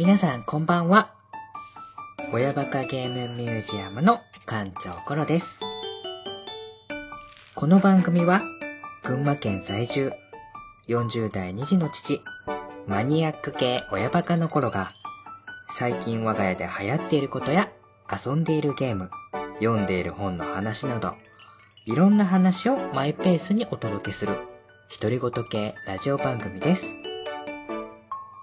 [0.00, 1.12] 皆さんこんばんは。
[2.32, 5.60] 親バカゲームミュージアムの館長コロです。
[7.54, 8.40] この番組は、
[9.04, 10.10] 群馬県在住、
[10.88, 12.22] 40代2児の父、
[12.86, 14.94] マニアック系親バカの頃が、
[15.68, 17.68] 最近我が家で流行っていることや、
[18.10, 19.10] 遊んでいるゲーム、
[19.58, 21.12] 読んでいる本の話など、
[21.84, 24.38] いろんな話をマイペースにお届けする、
[24.98, 26.99] 独り言系ラジオ番組です。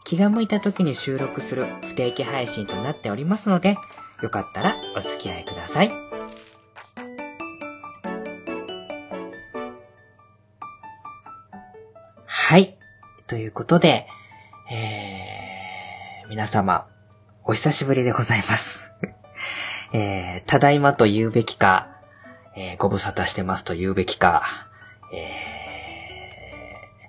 [0.08, 3.78] 気が向いた時に収録する不定期配信となっておりますので、
[4.22, 5.92] よかったらお付き合いください。
[12.26, 12.78] はい。
[13.28, 14.08] ということで、
[14.72, 16.88] えー、皆様、
[17.44, 18.94] お久しぶりでございます。
[19.92, 21.90] えー、ただいまと言うべきか、
[22.56, 24.44] えーご無沙汰してますと言うべきか、
[25.14, 25.28] えー、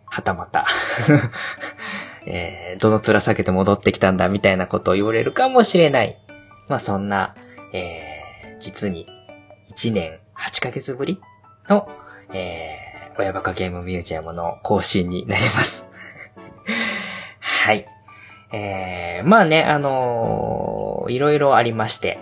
[0.07, 0.67] はたまた、
[2.31, 6.19] えー、どの面下げて戻ってきたんだみたいなことを言われるかもしれない。
[6.69, 7.35] まあそんな、
[7.73, 9.07] えー、実に
[9.71, 11.21] 1年8ヶ月ぶり
[11.69, 11.89] の、
[12.35, 15.89] えー、親バカゲームミュージアムの更新になります。
[17.41, 17.87] はい。
[18.53, 22.19] えー、まあね、あのーいろいろありまして、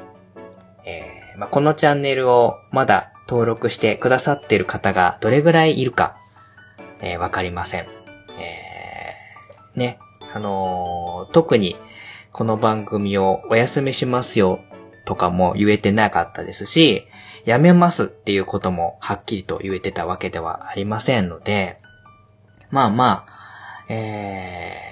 [0.85, 6.17] えーまあ、このチャンネルをまだ登録してくださっている方がどれぐらいいるか、
[7.01, 7.96] えーわかりません。
[9.77, 9.99] ね、
[10.35, 11.77] あのー特に
[12.33, 14.61] この番組をお休みしますよ
[15.07, 17.07] とかも言えてなかったですし、
[17.45, 21.81] やめますっていうこともはっきりと言えてたわけではありませんので、
[22.71, 24.87] まあまあ、えー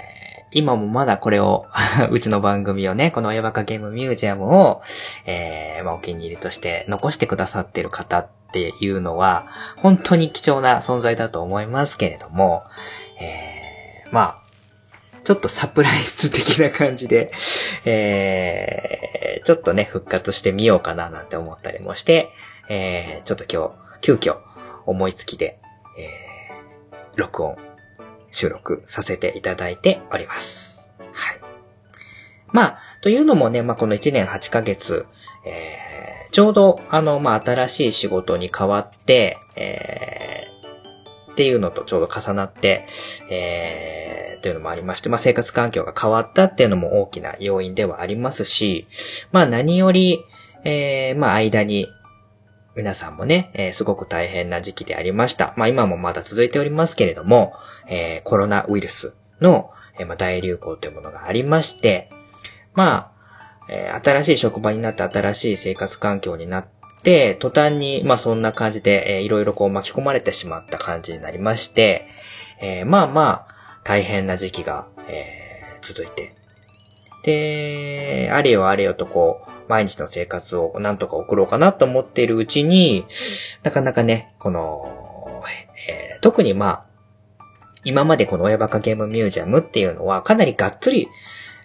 [0.56, 1.66] 今もまだこれを、
[2.10, 4.82] うちの番組をね、この親バカゲームミュージアムを、
[5.26, 12.62] えーまあお気に入りとして残してくださってる方っていうのは、本当に貴重な存在だと思いますけれども、
[13.20, 14.43] えーまあ、
[15.24, 17.32] ちょっとサプライズ的な感じで、
[17.84, 22.30] えーちょっとね、復活してみようかななんて思ったりもして、
[22.68, 24.38] えーちょっと今日、急遽
[24.86, 25.58] 思いつきで、
[25.98, 27.56] えー録音、
[28.30, 30.90] 収録させていただいております。
[31.12, 31.40] はい。
[32.52, 35.06] まあ、というのもね、まあこの1年8ヶ月、
[35.44, 35.84] えー
[36.32, 40.53] ちょうど、あの、まあ新しい仕事に変わって、えー
[41.34, 42.86] っていうのとちょうど重なって、
[43.28, 48.86] えーっていうのもありまして、まあ生活環境が変わったっていうのも大きな要因ではありますし、
[49.32, 50.22] まあ何より、
[50.64, 51.88] えーまあ間に、
[52.76, 55.54] 皆さんもね、えーすごく大変な時期でありました。
[55.56, 57.54] まあ今もまだ続いておりますけれども、
[57.88, 62.10] えーコロナウイルスの、えーまあ、大流行というものがありまして、
[62.74, 63.10] ま
[63.66, 66.68] あ、えー新しい職場になって新しい生活環境になっ
[67.04, 72.08] て、途端に、まあそんな感じで、えーいろいろこう巻き込まれてしまった感じになりまして、
[72.60, 73.54] えーまあまあ、
[73.84, 75.44] 大変な時期が、えー
[75.82, 76.34] 続いて。
[77.24, 83.06] で、あれよあれよとこう、毎日の生活をなんとか送ろうかなと思っているうちに、
[83.62, 85.42] なかなかね、この、
[85.88, 86.84] えー特にまあ、
[87.84, 91.08] 今までこの親バカゲームミュージアムっていうのはかなりがっつり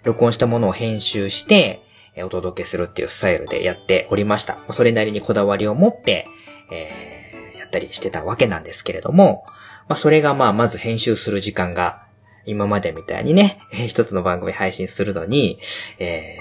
[0.04, 1.82] 録音したものを編集して、
[2.22, 4.58] お届けするっていうスタイルでやっておりました。
[4.70, 6.26] それなりにこだわりを持って、
[6.70, 7.20] えー
[7.60, 9.44] やったりしてたわけなんですけれども、
[9.86, 12.02] まあそれがまあまず編集する時間が
[12.46, 15.58] 今までみたいにね、 一つの番組配信するのに、
[15.98, 16.36] え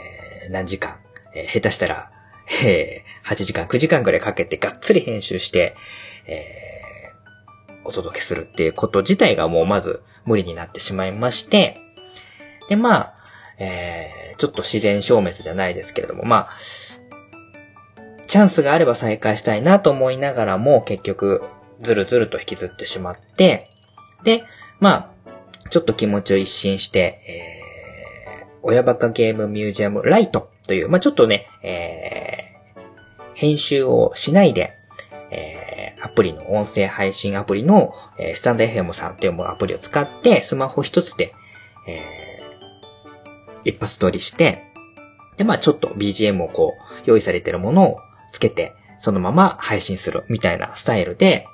[0.48, 0.98] ー何時間、
[1.36, 2.12] えー下手したら、
[2.64, 5.76] えー8時間、9時間くらいかけてがっつり編集して、
[6.26, 6.70] えー
[7.86, 11.82] お届けするっていうこと自体がもうまず無理になってしまいまして、
[12.68, 13.16] で、まあ、
[13.60, 16.50] えーちょっと自然消滅じゃないですけれども、まあ、
[18.26, 21.44] チャンスがあれば再開したいなと思いながらも、結局、
[21.82, 23.70] ずるずると引きずってしまって、
[24.24, 24.46] で、
[24.80, 25.14] ま
[25.66, 27.20] あ、ちょっと気持ちを一新して、
[28.40, 34.74] えー、親バカゲームミュージアムライトという、まあちょっとね、えー、編集をしないで、
[35.32, 41.34] えー、アプリの音声配信アプリの、えースタンド FM さんっていうアプリを使って、スマホ一つで、
[41.88, 42.19] えー、
[43.64, 44.64] 一発撮りして、
[45.38, 47.98] で、まあちょっと BGM をこう、用意されてるものを
[48.30, 51.48] つけて、そのまま配信するみたいなスタイルで、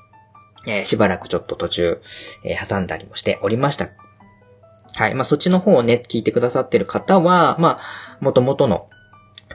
[0.66, 2.02] えーしばらくちょっと途中、
[2.44, 3.90] えー挟んだりもしておりました。
[4.96, 5.16] はい。
[5.16, 8.90] まあ、そっちの方をね、聞いてくださってる方は、まあ、元々の、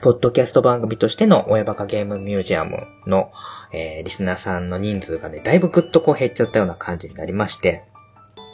[0.01, 3.31] ポッドキャスト番組としての親バカゲームミュージアムの、
[3.73, 7.83] えーリスナーさんの人数がね、だいぶぐっとこう減っちゃったような感じになりまして、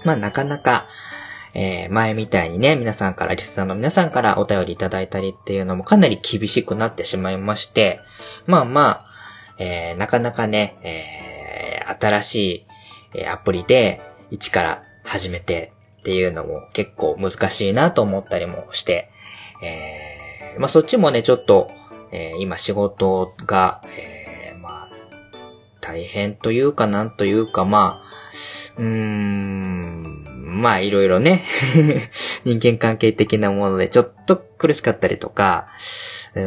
[0.06, 0.88] まあ、なかなか、
[1.58, 8.00] えー前みたいにね、皆さんから、リスナーの皆さんからお便りいただいたりっていうのもかなり厳しくなってしまいまして、
[8.46, 9.06] まあまあ、
[9.58, 11.28] えーなかなかね、えー
[12.00, 12.68] 新しい
[13.14, 19.10] えアプリで一から始めてっていうのも結構難しいなと思ったりもして、
[19.64, 21.70] えー、まあ、そっちもね、ちょっと、
[22.12, 24.90] えー、今仕事が、えー、まあ、
[25.82, 28.08] 大変というかなんというか、まあ、
[28.78, 30.07] うーん、
[30.58, 31.44] まあいろいろね。
[32.44, 35.68] 人間関係的なものでちょっと苦しかったりとか、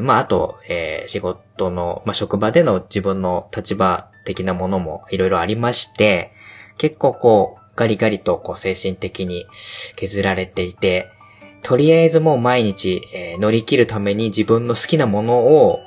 [0.02, 6.32] まああと、えー、仕事の、まあ職場での自分の立場的なものもいろいろありまして、
[6.76, 9.46] 結構こう、ガリガリとこう精神的に
[9.96, 11.10] 削られていて、
[11.62, 15.80] とりあえずもう毎日、えー、乗り切るために自分の好きなものを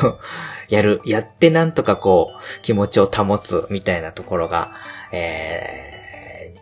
[0.68, 4.72] やる、やってなんとかこう、気持ちを保つみたいなところが、
[5.12, 5.97] えー、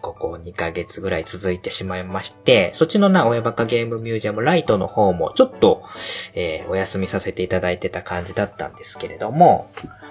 [0.00, 5.82] ここ2ヶ月ぐらい続いてしまいまして、そっちのな、親バカゲームミュージアムライトの方もちょっと、
[6.34, 9.66] えー、お休みさせていただいてた感じだったんですけれども、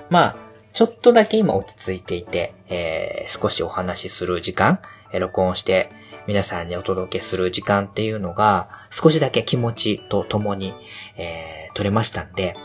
[0.09, 0.35] まあ、
[0.73, 4.79] ちょっとだけ今落ち着いていて、えー、少しお話しする時間、
[5.11, 5.89] えー、録音して
[6.27, 10.73] 皆さんにお届けする時間っていうのが少しだけ気持ちと共に、
[11.17, 12.55] えー、取れましたんで、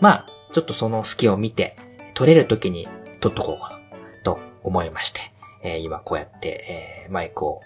[0.00, 1.76] まあ、ちょっとその隙を見て、
[2.14, 2.88] 撮れる時に
[3.20, 3.80] 撮っとこうか
[4.22, 5.31] と思いまして、
[5.62, 7.60] えー、今こうやって、えー、マイクを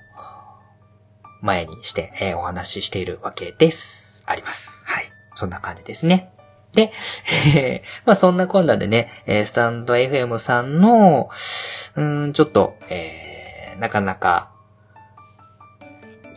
[1.42, 4.24] 前にして、えー、お話ししているわけです。
[4.26, 4.84] あります。
[4.86, 5.04] はい。
[5.34, 6.30] そんな感じですね。
[6.72, 6.92] で、
[7.56, 11.30] えー、まあそんなこんなでね、えー、スタンド FM さんの、
[11.96, 14.50] うん、ちょっと、えー、なかなか、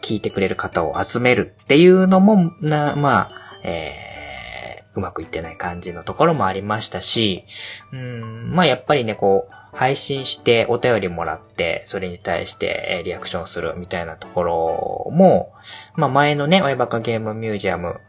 [0.01, 7.45] 聞いてくれる方を集めるっていうのも、な、まあ、えー、うまくいってない感じのところもありましたし、
[7.91, 15.53] うん、まあやっぱりね、こう、配信してお便りもらって、それに対してリアクションするみたいなところも、
[15.95, 17.99] まあ前のね、親バカゲームミュージアム、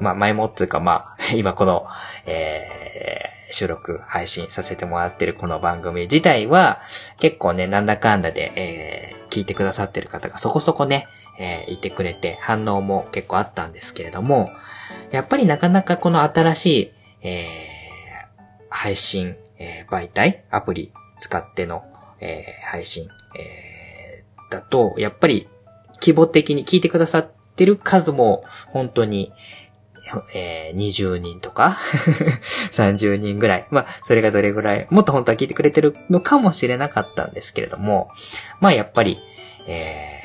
[0.00, 1.86] まあ前もっていうかまあ、 今この、
[2.24, 6.80] えー、収録、配信させてもらってるこの番組自体は、
[7.18, 11.08] 結構ね、なんだかんだで、えー、聞いてくださってる方がそこそこね、
[11.38, 14.50] えー、いてくれて、反応も結構あったんですけれども、
[15.10, 16.92] やっぱりなかなかこの新しい、
[17.22, 17.46] えー、
[18.70, 21.84] 配信、えー、媒体、アプリ使っての、
[22.20, 23.08] えー、配信、
[23.38, 25.48] えー、だと、やっぱり
[26.00, 29.32] 規模的に聞いてくださってる数も本当に、
[30.34, 31.76] えー、20人とか
[32.70, 33.66] 30人ぐらい。
[33.70, 38.10] まあ、それがどれぐらい、もっと本当は聞いてくれてるのかもしれなかったんですけれども、
[38.60, 39.18] まあやっぱり、
[39.66, 40.15] えー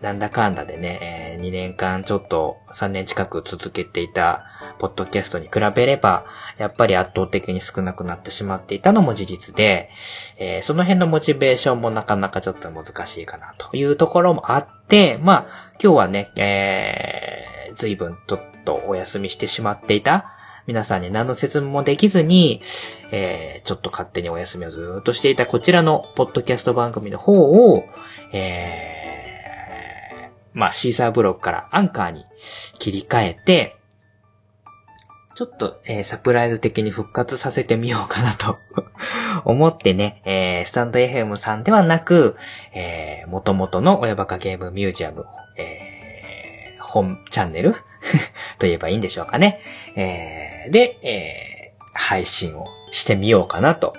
[0.00, 4.44] なんだかんだでね、えー、2年間ちょっと3年近く続けていた
[4.78, 6.26] ポッドキャストに比べれば、
[6.58, 9.90] やっぱり圧倒的に少なくなってしまっていたのも事実で、
[10.36, 20.32] えー、その辺のモチベーションもなかなかちょっと難しいかなというところもあって、まあ、今日はね、えー、随分とっとお休みしてしまっていた
[20.66, 22.60] 皆さんに何の説明もできずに、
[23.12, 27.84] えー、ちょっと勝手にお休みをずっとしていたこちらのポッドキャスト番組の方を、
[28.32, 28.95] えー
[30.56, 32.24] まあ、シーサーブログからアンカーに
[32.78, 33.76] 切り替えて、
[35.34, 38.56] ちょっと、えー、サプライズ的に復活させてみようかなと
[39.44, 42.36] 思ってね、えー、スタンド FM さんではなく、
[42.72, 45.26] えー、元々の親バカゲームミュージアム、
[45.58, 47.74] えー、本チャンネル
[48.58, 49.60] と言えばいいんでしょうかね。
[49.94, 53.92] えー、で、えー、配信をしてみようかなと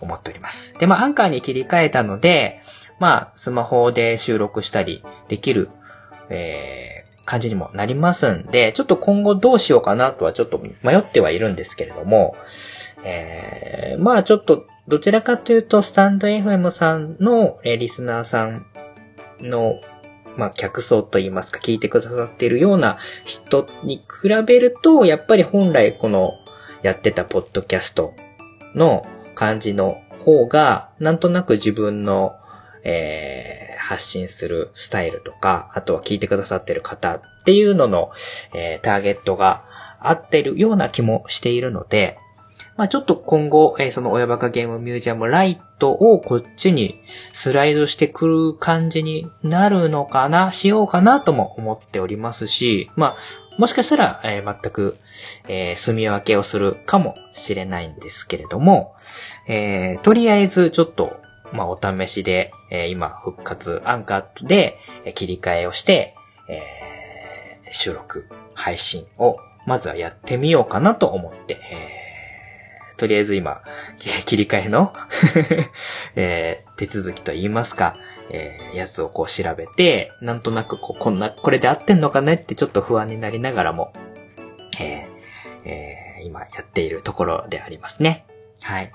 [0.00, 0.74] 思っております。
[0.78, 2.62] で、まあ、アンカーに切り替えたので、
[2.98, 5.70] まあ、スマホで収録したりできる
[6.30, 12.36] えー、感じにもなりますんで、ちょっと今後どうしようかなとはちょっと迷ってはいるんですけれども、
[13.04, 18.66] えー、まあちょっとどちらかというと、スタンド FM さんの、えー、リスナーさん
[19.40, 19.80] の、
[20.36, 26.32] まあ客層といいますか、聞いてくださっているような人に比べると、やっぱり本来この
[26.82, 28.14] やってたポッドキャスト
[28.74, 32.36] の感じの方が、なんとなく自分の
[32.84, 38.10] えー、発信するスタイルとか、あとは聞いてくださってる方っていうのの、
[38.54, 39.64] えー、ターゲットが
[40.00, 42.18] 合ってるような気もしているので、
[42.76, 47.00] まあちょっと今後、えー、その親バカゲームミュージアムライトをこっちに
[47.32, 53.16] スライドしてくる感じになるのかな、しようかなとも思っておりますし、まあ
[53.58, 54.96] もしかしたら、えー、全く、
[55.48, 58.94] えー、住み分けをするかもしれないんですけれども、
[59.48, 61.16] えー、とりあえずちょっと
[61.52, 66.14] まあ、お試しで、えー、今、復活、アンカーで、えー、切り替えをして、
[66.48, 73.62] えー、収録、配信を、まずはやってみようかなと思って、えー、とりあえず今、
[73.98, 74.92] 切り替えの
[76.16, 77.96] えー、手続きと言いますか、
[78.30, 83.92] えー、やつをこう調べて、なんとなくこう、こんな、これで合ってんのかねってちょっと不安になりながらも、
[84.80, 88.26] えー、えー、今やっているところでありますね。
[88.62, 88.92] はい。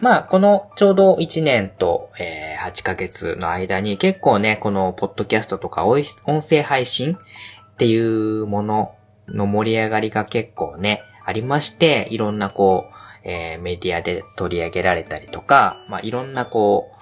[0.00, 6.02] まあ、このちょうど1年と、えー、8ヶ月の間に結構ね、このポッドキャストとか音
[6.42, 8.94] 声配信っていうもの
[9.28, 16.92] の盛り上がりが結構ね、ありまして、いろんなこう、えー、メディアで取り上げられたりとか、まあ、いろんなこ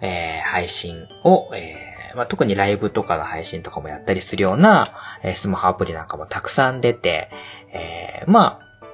[0.00, 4.86] う、えー、配信を、えー、まあ、特にライブとかの配信とかもやったりするような、
[5.22, 7.30] えー、スマホアプリなんかもたくさん出て、
[7.72, 8.86] えー、まあ、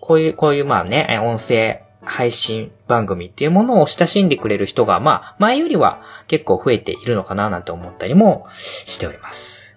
[0.00, 9.76] こういう、こういうまあね、音声配信番組っていうものを親しんでくれる人が、まあ、前よりは結構増えているのかななんて思ったりもしております。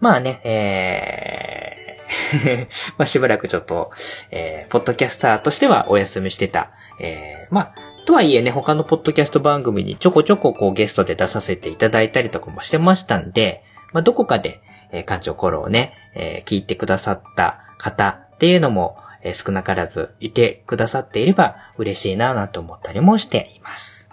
[0.00, 1.82] まあね、えー
[2.98, 3.90] まあしばらくちょっと、
[4.30, 6.70] えー、ポッドキャスターとしてはお休みしてた。
[7.00, 7.74] えー、まあ、
[8.04, 14.60] とはいえね、他のポッドキャスト番組にちょこちょここうゲストで出させていただいたりとかもしてましたんで、まあ、どこかで、
[14.90, 18.96] えー、館長コロをね、えー、聞いてくださった方っていうのも、
[19.34, 24.10] 少なからずいてくださっていれば嬉しいなぁなんて思ったりもしています。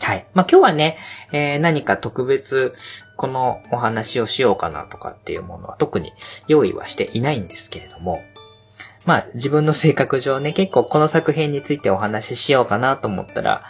[0.00, 0.26] はい。
[0.34, 0.98] まあ、今日はね、
[1.32, 2.74] えー、何か特別
[3.16, 6.12] このお話をしようかなとかっていうものは特に
[6.48, 8.22] 用意はしていないんですけれども、
[9.04, 13.64] まあ自分の性格上ね、結構この作品についてお話ししようかなと思ったら、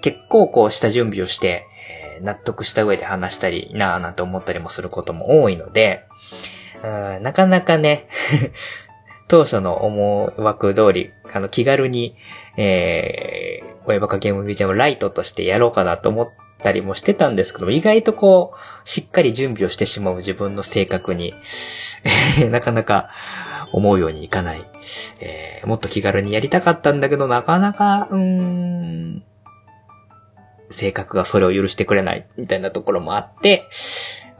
[0.00, 1.66] 結構こうした準備をして、
[2.16, 6.04] えー、納得した上で話したりなぁなんて思ったりもすることも多いので、
[6.82, 6.88] う
[7.20, 8.08] んなかなかね
[9.30, 12.16] 当初の思惑通り、あの、気軽に、
[12.56, 16.30] えー、親バカゲームビジュアムライトとしてやろうかなと思っ
[16.64, 21.32] たりもしてたんですけど、意外とこう、しっかり準備をしてしまう自分の性格に
[22.50, 23.10] なかなか
[23.70, 24.66] 思うようにいかない、
[25.20, 29.22] えー、もっと気軽にやりたかったんだけど、なかなか、うーん、
[30.70, 33.68] 性格がそれを許してくれない、みたいなところもあって、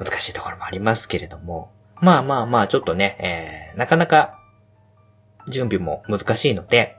[0.00, 1.70] 難しいところもありますけれども、
[2.00, 4.39] まあまあまあ、ちょっとね、えー、なかなか
[5.50, 6.96] 準備も難しいので、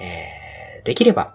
[0.00, 1.34] えー、できれば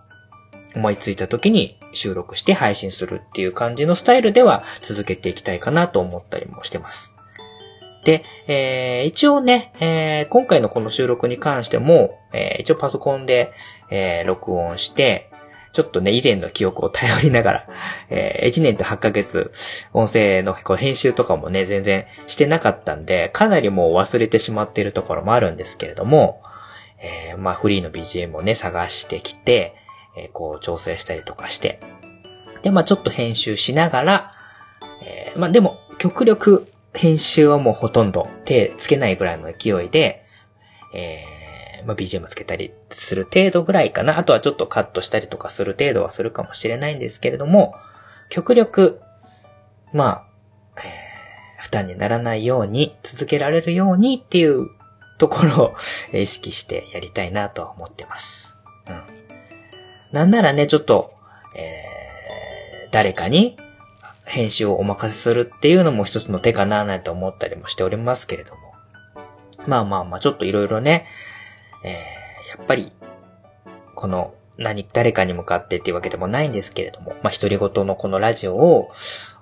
[0.75, 7.13] 思いついた時に収録して配信するっていう感じのスタイルでは続けていきたいかなと思ったりもしてます。
[8.03, 13.51] で、えー、一応ね、えー、今回のこの収録に関しても、えー、一応パソコンで、
[13.89, 15.31] えー、録音して、
[15.75, 17.67] ちょっとね、以前の記憶を頼りながら、
[18.09, 19.51] えー、1年と8ヶ月、
[19.91, 26.41] 音声のこう編集とかもね、全然してなかったんで、かなりもう忘れてしまっているところもあるんですけれども、
[26.99, 29.75] えー、まあ、フリーの BGM をね、探してきて、
[30.15, 31.81] えー、こう、調整したりとかして、
[32.63, 34.31] で、まあ、ちょっと編集しながら、
[35.03, 40.23] えー、まあ、でも、極力、編集はもうほとんど手つけないぐらいの勢いで、
[40.93, 41.34] え、
[41.85, 44.17] まあ、BGM つけたりする程度ぐらいかな。
[44.17, 47.75] あとはちょっとカットしたりとかする程度はするかもしれないんですけれども、
[48.29, 49.01] 極力、
[49.93, 50.27] まあ、
[50.77, 54.67] えー、負担にならないように、続けられるようにっていう
[55.17, 55.75] ところを
[56.17, 58.55] 意識してやりたいなと思ってます。
[58.89, 59.03] うん。
[60.11, 61.13] なんならね、ちょっと、
[61.55, 63.57] えー、誰かに
[64.25, 68.73] 編集をお任せするっていうのも一つの手かななんて思ったりもしておりますけれども。
[69.67, 71.07] まあまあまあ、ちょっといろいろね、
[71.85, 72.91] えー、やっぱり、
[73.93, 78.89] この、何、誰かに向かってっていうわけでもないんですけれども、まあ、独り言のこのラジオを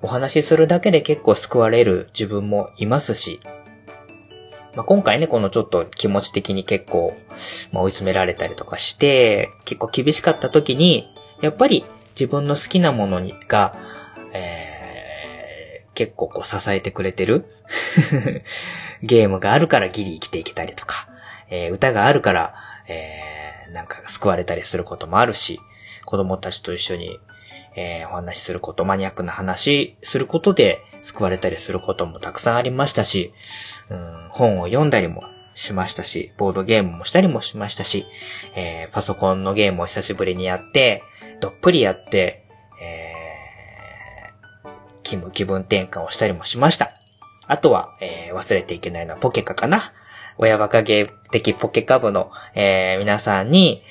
[0.02, 3.40] お話しするだけで結構救われる自分もいますし、
[4.76, 7.16] まあ、今回ね、このちょっと気持ち的に結構、
[7.72, 11.08] まあ、追い詰められたりとかして、結構厳しかった時に、
[11.42, 11.86] やっぱり
[12.20, 13.76] 自分の好きなものにが、
[14.34, 17.46] えー、結構こう支えてくれてる
[19.04, 21.08] ゲームがあるからギリ生きていけたりとか、
[21.56, 22.56] えー、歌があるから、
[22.88, 25.60] えー、なんか救われたりすることもあるし、
[26.06, 27.20] 子供たちと一緒に、
[27.76, 33.34] えー、お話しすること、マニアックな話することで救われたりすることもたくさんありましたし、
[33.92, 35.22] うん、本を読んだりも
[35.54, 38.08] しましたし、ボードゲームもしたりもしましたし、
[38.56, 41.04] えー、パソコンのゲームを久しぶりにやって、
[41.40, 42.48] どっぷりやって、
[42.82, 44.70] えー、
[45.04, 46.94] 気分、気分転換をしたりもしました。
[47.46, 49.94] あとは、えー、忘れていけないのはポケカかな。
[50.38, 53.84] 親バカゲー的ポケカ部の、えー、皆さんに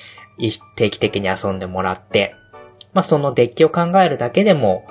[0.75, 2.35] 定期的に遊んでもらって、
[2.93, 4.87] まあ、そのデッキを考えるだけでも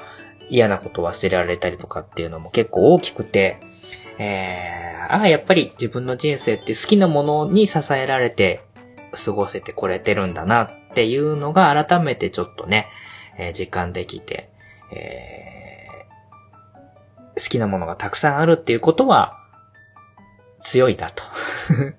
[0.49, 3.59] 嫌なことを忘れられたりとかっていうのも結構大きくて、
[4.19, 8.61] えー、ああ、やっぱり自分の人生って好きなものに支えられて
[9.13, 12.89] 過ごせてこれてるんだなっていうのが改めてちょっとね、
[13.39, 14.51] えー、実感できて、
[14.95, 19.42] えー、好きなものがたくさんあるっていうことは
[20.63, 21.23] 強いなと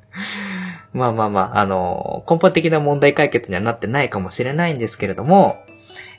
[0.93, 5.57] まあまあまあ、あの、根本的な問題解決にはなってないかもしれないんですけれども、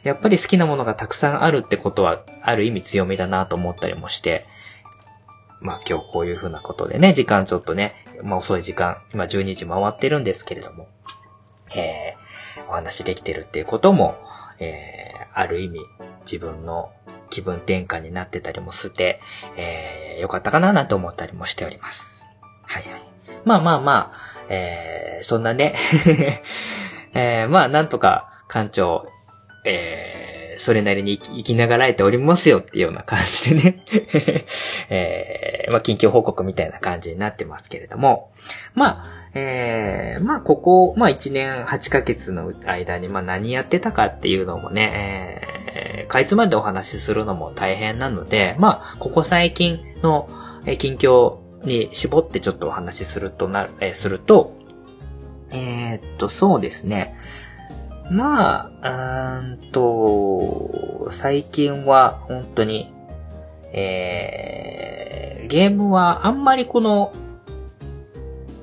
[0.02, 4.46] やっぱり好きなものがたくさんあるってことは、ある意味強みだなと思ったりもして、
[5.60, 10.88] まあ今日こういう風なことでね、時間ちょっとね、まあ遅い時間、今12時回ってるんですけれども、
[11.76, 14.16] えー、お話できてるっていうことも、
[14.58, 15.78] えー、ある意味
[16.22, 16.90] 自分の
[17.30, 19.20] 気分転換になってたりもして、
[19.56, 22.24] えーえ、よかったかななんて思ったりもしております。
[22.66, 23.02] はいはい。
[23.44, 25.75] まあまあまあ、えー、そんなね
[27.14, 29.06] えー、まあなんとか館長、
[29.64, 33.85] えー、それなりに生きながらえておりますよっていうような感じでね
[34.90, 38.33] えー、まあ、近況報告みたいな感じになってますけれども、
[38.75, 45.42] まあ、えー、まあ、ここ、まあ、1年8ヶ月の間に、まあ、何やってたかっていうのもね、
[45.75, 50.28] えー、かいつまでお話しするのも大変なので、まあ、ここ最近の
[50.78, 54.56] 近況に絞ってちょっとお話しするとなる、えー、すると、
[55.50, 57.16] えー、っと、そうですね。
[58.11, 62.92] まあ、うんと、最近は本当に、
[63.73, 67.12] えー、ゲームはあんまりこの、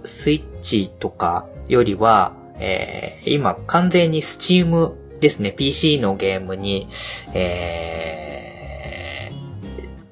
[0.03, 6.87] スイッチとかよりは、えー、今完全にスチームですね、PC のゲームに、
[7.33, 9.31] え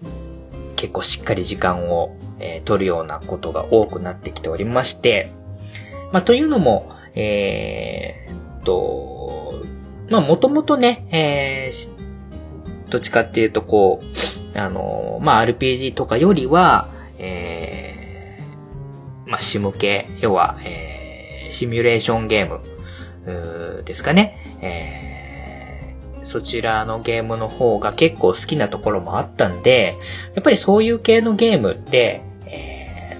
[0.01, 5.31] ー、結構しっかり時間を、えー、取るようなことが多くなってきておりまして、
[6.11, 9.63] まあ、というのも、えー、と、
[10.09, 22.61] まあ、もともとね、えー、どっちかっていうと、こう、あの、まあ、RPG とかよりは、えー、まあ、シム系、要は、えー、シミュレーションゲーム、
[23.25, 24.59] うーですかね。
[24.61, 29.95] えー、そちらのゲームの方が結構好きなところもあったんで、
[30.35, 32.23] やっぱりそういう系のゲームって、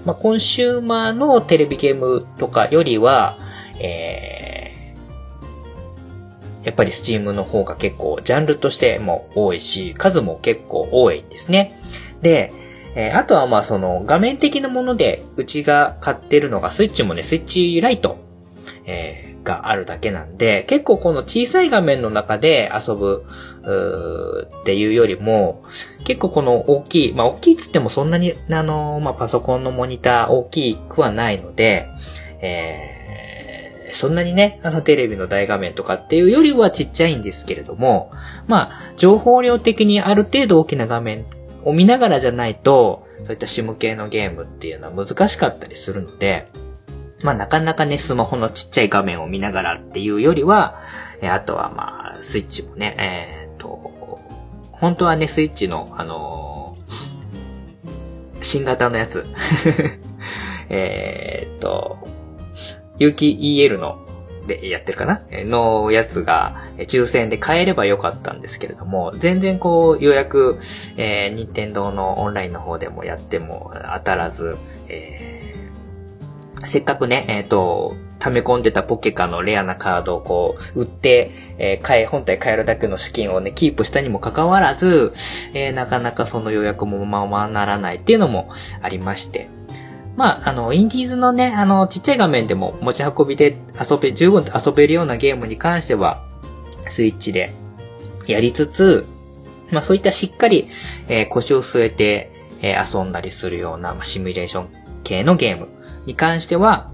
[0.04, 3.36] まあ、コンシューマーのテレビゲームとかよりは、
[3.78, 4.60] えー
[6.62, 11.78] やっぱりスチームの方が結構ジャンルとしても多いし、数も結構多いんですね。
[12.20, 12.52] で、
[12.94, 18.18] えー、あとはまあその画面的なものでうちが買ってるのがスイッチもね、スイッチライト、
[18.84, 23.24] えー、があるだけなんで、結構この小さい画面の中で遊ぶ、
[24.60, 25.62] っていうよりも、
[26.04, 31.88] 結構この大きい、まあ大きいっつってもそんなにあの、まあパソコンのモニター大きくはないので、
[32.40, 33.00] えー
[33.92, 38.12] そんなにね、あのテレビの大画面とかっていうよりはちっちゃいんですけれども、
[38.46, 41.26] まあ、情報量的にある程度大きな画面
[41.64, 46.46] を見ながらじゃないと、そういったシム系のゲームっていうのは難しかったりするので、
[47.22, 50.80] まあなかなかね、スマホのちっちゃい画面を見ながらっていうよりは、
[51.20, 54.20] えあとはまあ、スイッチもね、えっ、と、
[54.72, 59.26] 本当はね、スイッチの、あのー、新型のやつ。
[60.70, 61.98] えっと、
[62.98, 63.98] 有機 EL の
[64.46, 65.22] でやってるかな？
[65.30, 70.58] のやつが抽選で買えればよかったんですけれども、全然こう予約、
[70.96, 74.56] えー、任天堂のオンラインの方でもやっても当たらず、
[74.88, 75.39] えー、
[76.64, 85.12] せっかくね、えっ、ー、と、溜め込んでたポケカのレアなカードをこう、売って、えー、買え、本体買えるだけの資金をね、キープしたにもかかわらず、
[85.54, 88.48] えー、なかなかその予約もままならないっていうのも
[88.82, 89.48] ありまして、
[90.16, 96.22] まあ、あの、インディーズのね、あの、ちっちゃい画面でも持ち運びで遊べ、十分遊べるようなゲームに関しては、
[96.86, 97.52] スイッチで
[98.26, 99.06] やりつつ、
[99.70, 100.68] まあそういったしっかり、
[101.08, 104.68] えー、腰を据えて、えー、遊んだりするような、まあ、シミュレーション
[105.04, 105.79] 系のゲーム。
[106.10, 106.90] に関しては、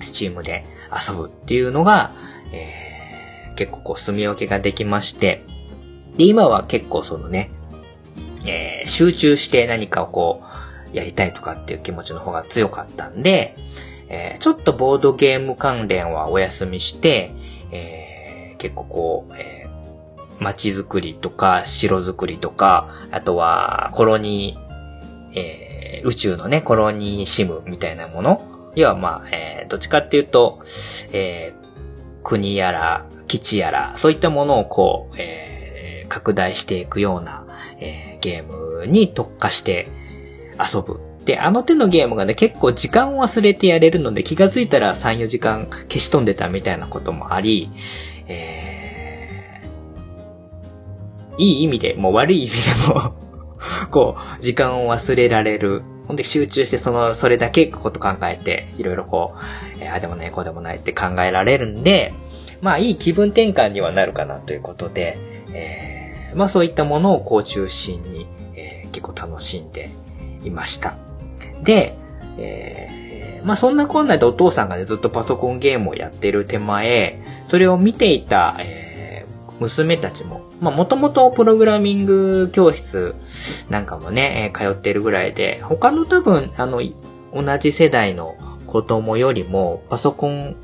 [0.00, 2.12] スチームで遊ぶっていうのが、
[2.52, 5.44] えー、結構こう、住み分けができまして、
[6.16, 7.50] で、今は結構そのね、
[8.46, 10.42] えー、集中して何かをこ
[10.94, 13.56] う、やりたいとかっていう気持ちの方が強かったんで、
[14.08, 17.32] えー、ちょっとボードゲーム関連はお休みして、
[17.72, 30.62] えー、結構こう、えー、街づくりとか、城づくりとか、あとは、コロニー、えー、宇宙のね、コロニーシムみたいなもの要はまあ、えー、どっちかっていうと、
[31.12, 37.46] えー、国やら、基地やら、そういったものをこう、えー、拡大していくような、
[37.80, 39.88] えー、ゲームに特化して、
[40.58, 41.00] 遊ぶ。
[41.24, 47.70] で、あの手のゲームがね、結構時間を忘れてやれるので、気がついたら3、4時間消し飛んでたみたいなこともあり、
[48.26, 53.14] えー、いい意味で、もう悪い意味でも
[53.90, 55.82] こう、時間を忘れられる。
[56.12, 62.12] ほんで集中してその、それだけこと考えて、いろいろこう、えー、あでもない、こうでもないって考えられるんで、
[62.60, 65.16] まあいい気分転換にはなるかなということで、
[65.54, 69.88] えー、まあそういったものをこう中心に、えー、結構楽しんで
[70.44, 70.96] いました。
[71.62, 71.94] で、
[72.36, 78.91] えー、まあそんなこんなでお父さんがね、ずっとパソコンゲームをやってる手前、それを見ていた、えー、
[79.60, 83.14] 娘たちも、まあもともとプログラミング教室
[83.68, 86.80] なんかもね、通ってるぐらいで、他の多分、あの、
[87.34, 88.36] 同じ世代の
[88.66, 90.56] 子供よりも、パソコン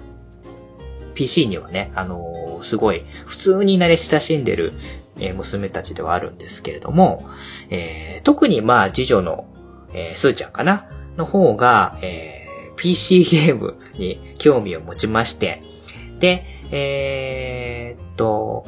[1.15, 4.73] PC にはね、あのー、すごい、普通に慣れ親しんでる、
[5.19, 7.25] えー、娘たちではあるんですけれども、
[7.71, 9.47] えー、特にまあ、次女の
[9.93, 15.63] えー、スーちゃんかなの方が、えー、PC ゲームに興味を持ちまして、
[16.19, 18.65] で、えー、っと、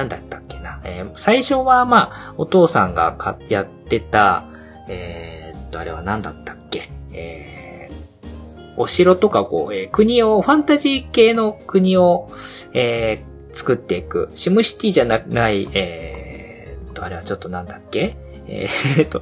[0.00, 0.80] なんだったっけな。
[0.84, 3.16] えー、最初はまあ、お父さんが
[3.48, 4.44] やってた、
[4.88, 6.88] えー、っと、あれは何だったっけ。
[7.12, 12.30] えー、お城とかこう、えー、国を、ファンタジー系の国を、
[12.72, 14.30] えー、作っていく。
[14.34, 19.20] シムシティじゃない、えー、っと、あれはちょっとなんだっけえー、っと、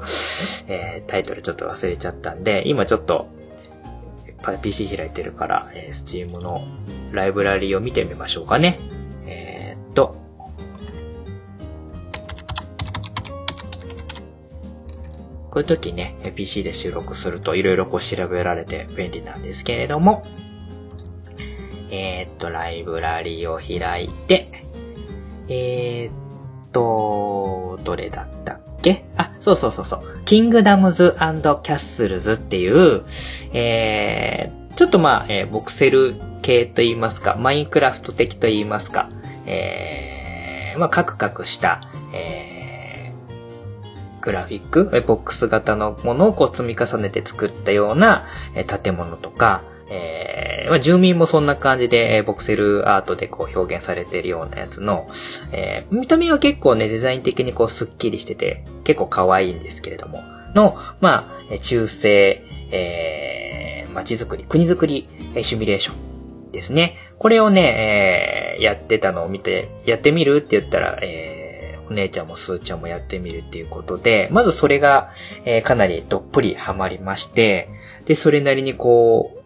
[0.73, 3.29] えー、タイトルちょっと忘れちゃったんで、今ちょっと、
[4.63, 6.63] PC 開いてるから、えー、Steam の
[7.11, 8.79] ライブラリーを見てみましょうかね。
[9.27, 10.28] えー、っと、
[15.51, 20.27] こういう時ね、PC で収録すると色々こう調べられて便利なんですけれども、
[21.91, 24.65] えー、っと、ライブラリーを開いて、
[25.49, 26.13] えー、っ
[26.71, 29.05] と、どれだったっけ？
[29.17, 30.03] あ、そうそうそうそう。
[30.27, 33.05] キングダムズキャッスルズっていう、
[33.55, 39.09] えー、ちょっとまあ、えー、ボクセル系と言いますか、マインクラフト的と言いますか、
[39.47, 41.81] えー、まあ、カクカクした、
[42.13, 42.58] えー、
[44.21, 55.09] グラフィック、ボックス型のものをこう積み重ねて作ったような、え、建物とか、えー、まあ、住民もそんな感じで、えー、ボクセルアートでこう表現されているようなやつの、
[55.53, 60.23] えー、見た目は結構ね、デザイン的にこうスッキリしてて、結構可愛いんですけれども、
[60.55, 65.09] の、まあ、中世、えー、街づくり、国づくり、
[65.43, 66.97] シミュレーションですね。
[67.19, 71.38] これをね、えー、やってたのを見て、やってみるって言ったら、えー、
[71.91, 75.11] お姉ちゃんもスーちゃんもやってみるっていうことで、まずそれが、
[75.45, 77.69] えー、かなりどっぷりハマりまして、
[78.05, 79.39] で、それなりにこう、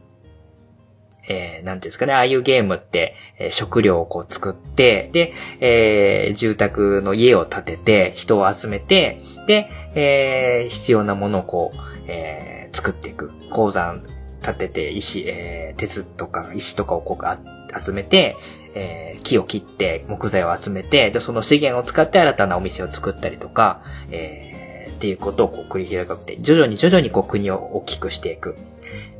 [1.28, 11.78] えー、なんていうんですかね、ああいうゲームって、えー、食料をこう作って、で、えー、住宅の家を建てて、人を集めて、で、えー、必要なものをこう、
[12.08, 13.30] えー、作っていく。
[13.50, 14.02] 鉱山
[14.42, 18.36] 建てて、石、えー、鉄とか石とかをこう集めて、
[18.74, 28.56] えー、木を切って木材を集めて、で、その資源を使って新たなお店を作ったりとか、えー、っていうことをこう繰り広げて、徐々に徐々にこう国を大きくしていく。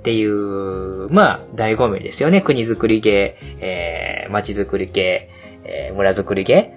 [0.03, 2.41] っていう、まあ、醍醐味ですよね。
[2.41, 5.31] 国づくり系、えー、街づくり系、
[5.63, 6.75] えー、村づくり系。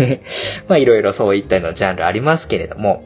[0.66, 3.04] まあ、いろいろそういったのジャンルありますけれども、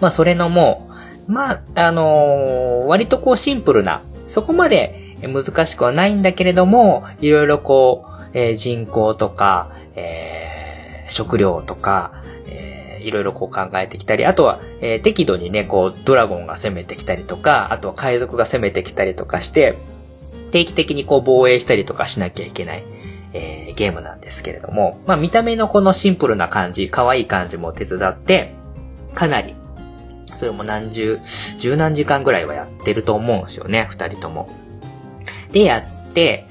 [0.00, 0.88] まあ、それのも
[1.28, 12.22] う、まあ、あのー、割とこうシンプルな、そこまで難しくはないんだけれども、いろいろこう、えー、人口とか、えー、食料とか、
[13.02, 19.76] いろいろこう考えてきたり、あとは、えー、適度にね、こう、ドラゴンが攻めてきたりとか、あとは海賊が攻めてきたりとかして、
[20.50, 22.84] 定期的にこう防衛したりとかしなきゃいけない、
[23.32, 28.54] えー、ゲームなんですけれども、まあ見た目のこのシンプルな感じ、可愛い感じも手伝って、
[29.14, 29.54] かなり、
[30.34, 31.20] それも何十、
[31.58, 34.48] 十何時間ぐらいはやってると思うんですよね、二人とも。
[35.52, 36.46] で、やって、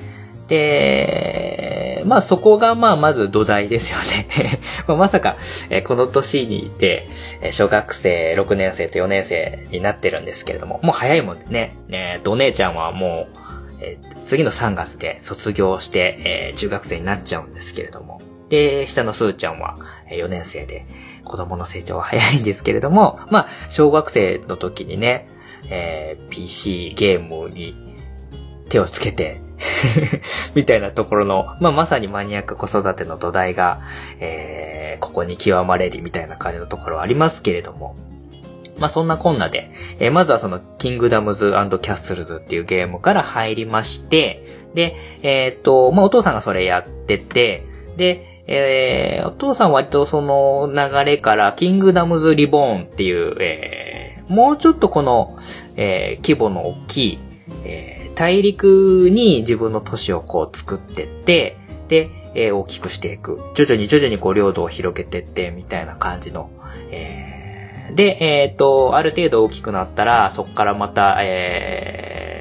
[0.47, 4.59] で、まあそこがまあまず土台ですよね。
[4.87, 5.37] まさか、
[5.69, 7.07] えこの年にいて、
[7.51, 13.37] 小学生6年生と4年生になってるんですけれども、もう早いもんでね、えー、お姉ちゃんはもう、
[13.81, 19.77] え、次の3月で卒業して、え、中学生になっちゃうんですけれども、で、下のスーちゃんは
[20.09, 20.85] 4年生で、
[21.23, 25.27] 子供の成長は早いんですけれども、まあ、小学生の時にね、
[25.69, 27.75] えー、PC ゲームに
[28.69, 29.41] 手をつけて、
[30.55, 33.81] みたいなところの、まあ、まさにマニアック子育ての土台が、
[34.19, 37.95] えー、ここに極まれりみたいな感じのところはありますけれども、
[38.79, 47.63] まあ、そんなこんなで、えー、まずはその、キングダムズキャッスルズっていうゲームから入りまして、で、えー、っと、まあ、お父さんがそれやってて、
[47.95, 55.37] で、えー、お父さん割とその流れから、キングダムズリボーンっていう、えー、もうちょっとこの、
[55.75, 57.19] えー、規模の大きい、
[57.65, 63.39] えー大陸に自分の都市をこう作ってって、で、えー、大きくしていく。
[63.55, 66.51] 徐々に徐々にこう領土を広げてって、みたいな感じの。
[66.91, 72.40] えー、で、えっ、ー、と、ある程度大きくなったら、そこからまた、え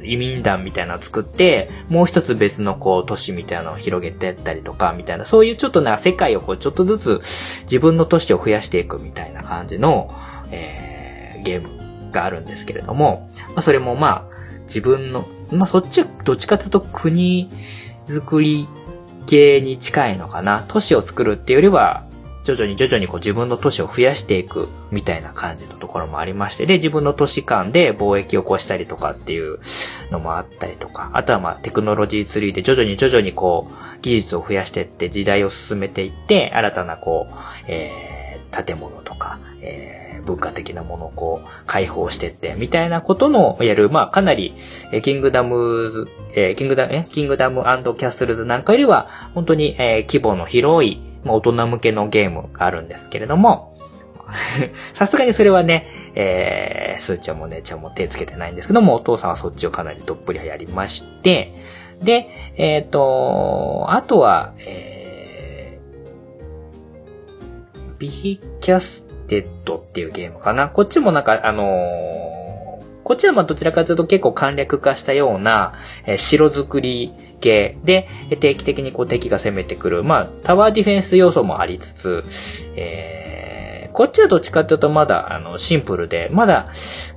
[0.00, 10.08] て、移民団みたいなのを作って、もう一つ別のこう都市みたいなのを広げてったりとか、みたいな、そういうちょっとな世界をこうちょっとずつ自分の都市を増やしていくみたいな感じの、
[10.50, 17.50] えー、ゲームがあるんですけれども、まあそれもまあ、自分の、まあ、そっちはどっちかというと国
[18.06, 18.66] づくり
[19.26, 20.64] 系に近いのかな。
[20.68, 22.04] 都市を作るっていうよりは、
[22.42, 29.60] 徐々に徐々にこう自分の都市を増やしていくみたいな感じのところもありまして、で、自分の都市間で貿易を起こしたりとかっていう
[30.10, 37.34] のもあったりとか、あとはまあテクノロジーツリーで徐々に徐々にこう技術を増やしていって時代を進めていって、新たなこう、
[37.68, 44.54] えー、建物とか、えー文化的なものをこう、解放してって、みたいなことのやる、まあ、かなり、
[44.92, 53.76] えキングダムズ、えキングダム、えキングダムキャッスルズなんかよりは、本当に、え規模の広い、まあ、大人向けのゲームがあるんですけれども、
[54.94, 61.52] さすがにそれはね、えー、スーちゃんも姉ちゃんも手つけてないんですけども、お父さんはそっちをかなりどっぷりやりまして、
[62.00, 70.68] で、えっ、ー、と、あとは、えー、ビヒキャステッドっていうゲームかな。
[70.68, 72.41] こっちもなんか、あのー
[73.12, 75.74] こっちはまあどちらかというと結構簡略化したような、
[76.06, 77.76] えー、城作り系。
[77.84, 78.08] で、
[78.40, 82.24] 定期的にこう敵が攻めてくる、まあタワーディフェンス要素もありつつ、
[82.74, 86.66] えーこっちはどっちかっていうとまだ、あの、シンプルで、まだ、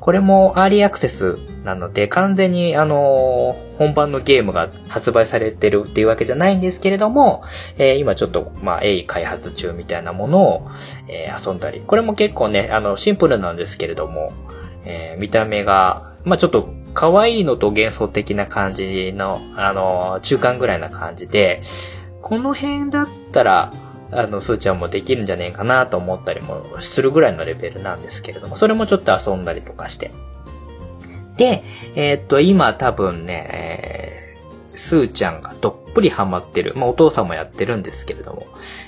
[0.01, 7.43] これもアーリーアクセスなので、完全に、あの、本番のゲームが発売されてるっていうわけじゃないんですけれども、
[7.77, 10.67] えー、今ちょっと、まあ、鋭意開発中みたいなものを、
[11.07, 11.79] えー、遊んだり。
[11.79, 14.33] これも結構ね、あの、シンプルなんですけれども、
[14.85, 21.61] えー、見た目が、まあ、ちょっと、可愛いのと幻想的な感じの、あの、中間ぐらいな感じで、
[22.21, 23.73] この辺だったら、
[24.11, 30.11] あの、スーちゃんもできるんじゃねえかなと思ったりもするぐらいのレベルなんですけれども、それもちょっと遊んだりとかして。
[31.37, 31.63] で、
[31.95, 38.47] えー、っと、今多分ね、えー、スーちゃんがどっぷりハマってる、まあお父さんもやってるんですけれども、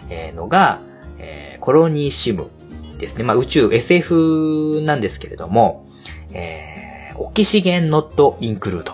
[0.09, 0.79] えー、のが、
[1.19, 2.49] えー、コロニーシム
[2.97, 3.23] ですね。
[3.23, 5.86] まあ宇宙 SF なんですけれども、
[6.33, 8.93] えー、オキシゲンノットインクルード。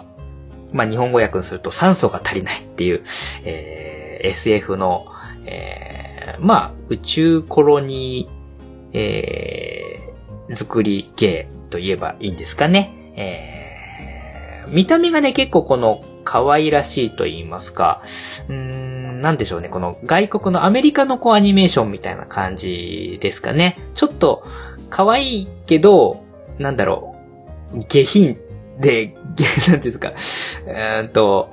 [0.72, 3.04] まあ日本語訳にすると酸素が足りないっていう、
[3.44, 5.06] えー、SF の、
[5.46, 5.94] えー
[6.40, 12.92] まあ、宇宙コロニー、えー、作り系と言えばいいんですかね。
[13.16, 23.78] えー、見た目がね、結構この可愛らしいと言いますか、うーん、なんでしょうね、この外国のアメリカのこうアニメーションみたいな感じですかね。
[23.94, 24.44] ちょっと
[24.90, 26.24] 可愛いけど、
[26.58, 27.13] なんだろう、
[27.88, 28.38] 下品。
[28.80, 30.14] で、 なんていうんですか、
[30.68, 31.52] えー、っと、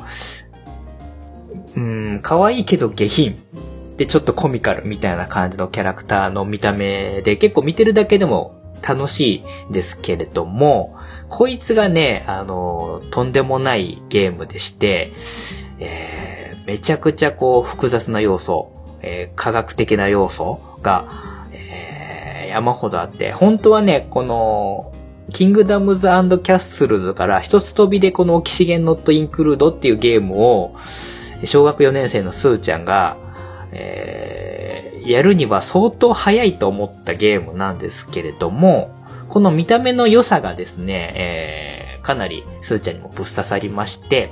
[1.76, 3.42] うん、可愛いけど下品。
[3.96, 10.96] で、ちょっとコミカルみたいな感じのキャラクターの見た目で、結構見てるだけでも楽しいですけれども、
[11.28, 15.12] こいつがね、あの、とんでもないゲームでして、
[15.78, 24.92] えー、めちゃくちゃこう複雑な要素、えー、科学的な要素が、えー、山ほどあって、本当はね、この、
[25.30, 30.74] キングダムズキャッスルズから一つ飛びでこのオキシゲンノットインクルードっていうゲームを、
[31.44, 33.16] 小学4年生のスーちゃんが、
[33.72, 38.94] えー、やるには相当早いと思ったゲームなんですけれども、
[39.28, 41.12] この見た目の良さがですね、
[41.98, 44.30] えー、かなりスーちゃんにもぶっ刺さりまして、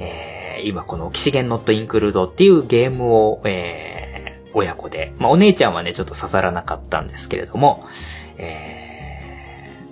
[0.00, 7.84] えー、今このオキシゲンノットインクルードっていうゲームを、えー、親子で、まあお姉ちゃんはね、ちょっと刺さらなかったんですけれども、
[8.38, 8.79] えー、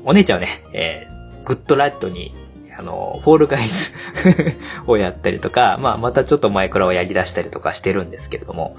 [0.04, 2.34] お姉ちゃんはね、えー、グッドラッドに
[2.78, 3.90] あの、フォールガイズ
[4.86, 8.76] をやったりとか、まあ、またちょっとマイクラをやり出したりとかしてるんですけれども、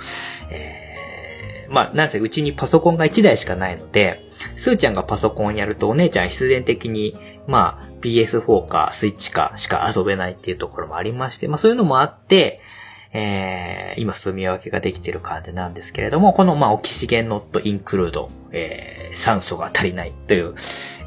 [0.50, 12.62] えー、まあ、なんせうちにパソコンが1台しかないので、スーちゃんがパソコンやるとお姉ちゃん必然的に、まあ、PS4 かスイッチかしか遊べないっていうところもありまして、まあそういうのもあって、
[13.12, 20.54] えー、今住み分けができている感じなんですけれども、この、まあ、オキシゲンノットインクルード、えー、酸素が足りないという、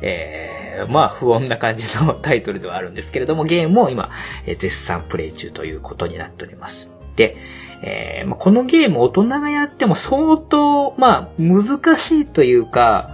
[0.01, 4.11] えー、まあ、不穏な感じのタイトルではあるんですけれども、ゲームを今、
[4.47, 6.93] えー、絶賛プレイ中ということになっております。
[7.15, 7.37] で、
[7.83, 13.11] えー、まあ、このゲーム大人がやっても相当、まあ、難しいというか、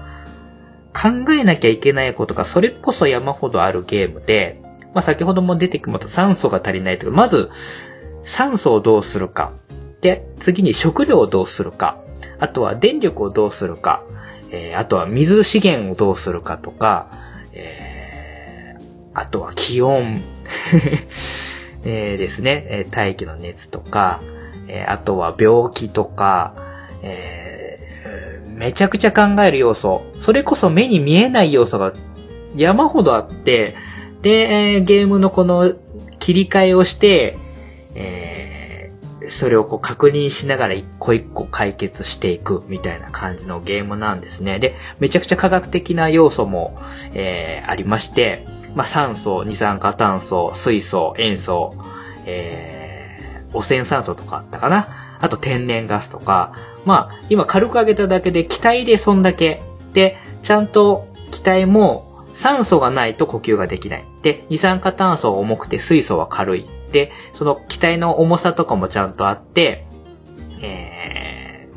[0.94, 4.60] 考えなきゃいけないことがそれこそ山ほどあるゲームで、
[4.94, 7.50] まあ、先ほども出てくると酸素が足りないというか、まず、
[8.28, 9.52] 酸素をどうするか。
[10.02, 11.98] で、次に食料をどうするか。
[12.38, 14.02] あとは電力をどうするか。
[14.50, 17.08] えー、あとは水資源をどうするかとか、
[17.54, 18.80] えー、
[19.14, 20.20] あとは気温。
[21.84, 24.20] えー、ですね、えー、大気の熱とか、
[24.68, 26.52] えー、あとは病気とか、
[27.02, 30.02] えー、めちゃくちゃ考える要素。
[30.18, 31.94] それこそ目に見えない要素が
[32.54, 33.74] 山ほどあって、
[34.20, 35.72] で、えー、ゲームのこの
[36.18, 37.38] 切り替えをして、
[37.98, 44.60] えー、それをこう確認しながら一個一個解決していくみたいな感じのゲームなんですね。
[44.60, 46.78] で、めちゃくちゃ科学的な要素も、
[47.14, 51.74] えー、ありまして、まあ、酸素、二酸化炭素、水素、塩素、
[52.24, 54.88] えー、汚染酸素とかあったかな。
[55.20, 56.52] あと天然ガスとか、
[56.84, 59.60] まあ、今軽く上げただけで気体でそんだけ。
[59.92, 64.04] で、ちゃんと気体も酸素がないと呼吸ができない。
[64.22, 66.68] で、二酸化炭素は重くて水素は軽い。
[66.92, 69.86] で、その機体の重さとかもちゃんとあって、
[70.60, 70.98] え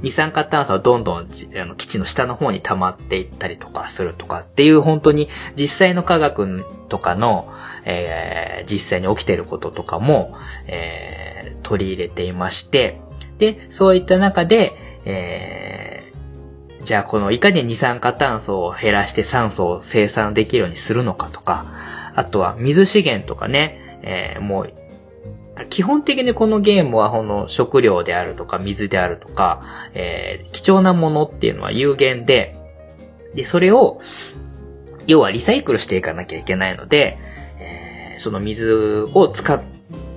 [0.01, 7.47] 二酸化炭素はどんどんあの基地の下の方に溜まっていったりとかするとかっていう本当に実際の科学とかの、
[7.85, 10.33] えー、実際に起きていることとかも、
[10.67, 12.99] えー、取り入れていまして、
[13.37, 14.73] で、そういった中で、
[15.05, 21.65] えー、じゃあこのいかに二酸化炭素を減らして酸素を生産できるようにするのかとか、
[22.15, 24.73] あとは水資源とかね、えー、もう、
[25.69, 29.61] 基本的にこのゲームはこの食料であるとか水であるとか、
[29.93, 32.55] えー、貴重なものっていうのは有限で、
[33.35, 34.01] で、それを、
[35.07, 37.17] 要はリサイクルしていかなきゃいけないので、
[37.59, 39.61] えー、その水を使っ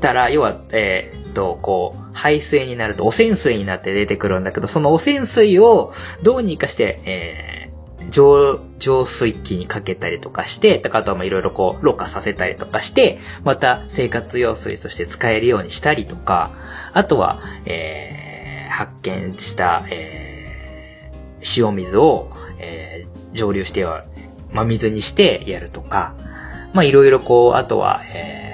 [0.00, 7.63] たら、要は、えー、と、こう、排水になると汚染水になって出てくるんだけど、その汚染水をどうにかして、えー、
[8.11, 16.51] 浄、浄水器にかけたりとかして、あとはまいろいろこう、ろ過させたりとかして、また生活用水として使えるようにしたりとか、
[16.93, 24.05] あとは、えー、発見した、えー、塩水を、えー、蒸留しては、
[24.53, 26.14] ま、水にしてやるとか、
[26.73, 28.45] まあ、いろいろこう、あとは、えー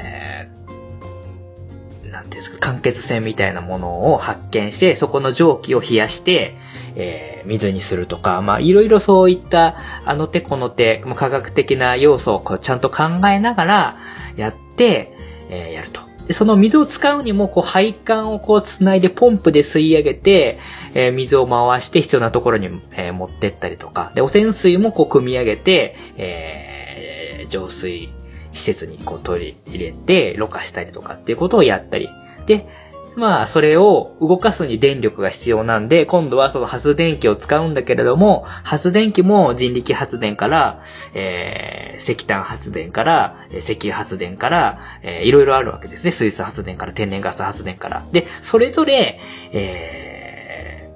[2.41, 6.57] ですか、間欠泉みたいなものを発見して、そこの蒸気を冷やして、
[6.97, 13.97] えー、水にするとか、まあ、いろいろそういった、あの手この手、科学的な要素をこうちゃんと考えながら、
[14.37, 15.13] やって、
[15.49, 16.11] えー、やると。
[16.27, 20.59] で、その水を使うにも、こう、配管をこう、繋いでポンプで吸い上げて、
[20.95, 28.13] えー、水を回して必要なところに、えー、持ってったりとか、で、汚染水もこう、組み上げて、えー、浄水
[28.53, 32.09] 施設にこう取り入れて、ろ過したりとかっていうことをやったり、
[32.47, 32.67] で、
[33.21, 46.13] まあ、それを動かすに電力が必要なんで、今度はその発電機を使うんだけれども、発電機も人力発電から、えー、石炭発電から、石油発電から、えー、いろいろあるわけですね。
[46.13, 48.03] 水素発電から天然ガス発電から。
[48.11, 49.21] で、それぞれ、
[49.53, 50.91] え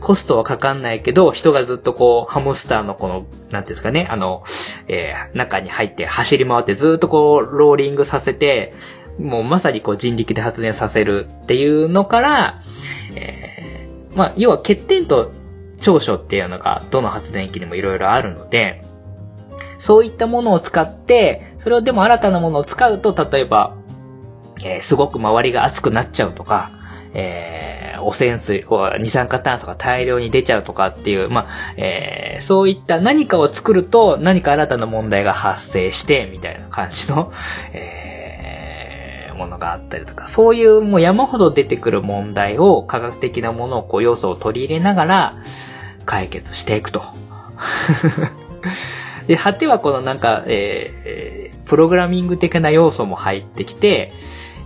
[0.00, 4.42] コストはかかんないけど、人がずっとこう、ハムスターのこの、なんですかね、あの、
[4.88, 8.72] えー、中に入って走り回ってずっとこう、ローリングさせて、
[9.18, 12.60] もうまさにこう人力で発電させるっていうのから、
[13.14, 15.32] えー、まあ、要は欠点と
[15.80, 18.82] 長所っていうのがどの発電機にもいろいろあるので、
[19.78, 23.76] そういったものを使って、それをでも新たなものを使うと、例えば、
[24.62, 26.72] えー、すごく周りが熱くなっちゃうとか、
[27.14, 28.64] えー、汚染水、
[28.98, 37.32] 二酸化炭素が大量に出ちゃうとかっていう、まあ、えー、そういった何かを作ると何か新たな問題が発生して、みたいな感じの、
[37.72, 38.05] えー
[39.36, 45.36] ものがあったりとか、そういうもう山ほど出てくる問題を科学的なものをこう要素を取り入れながら
[46.04, 47.02] 解決していくと。
[49.26, 54.12] で、果てはこのなんか、えー、プログラミング的な要素も入ってきて、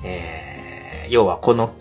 [0.05, 1.73] えー、要はこの、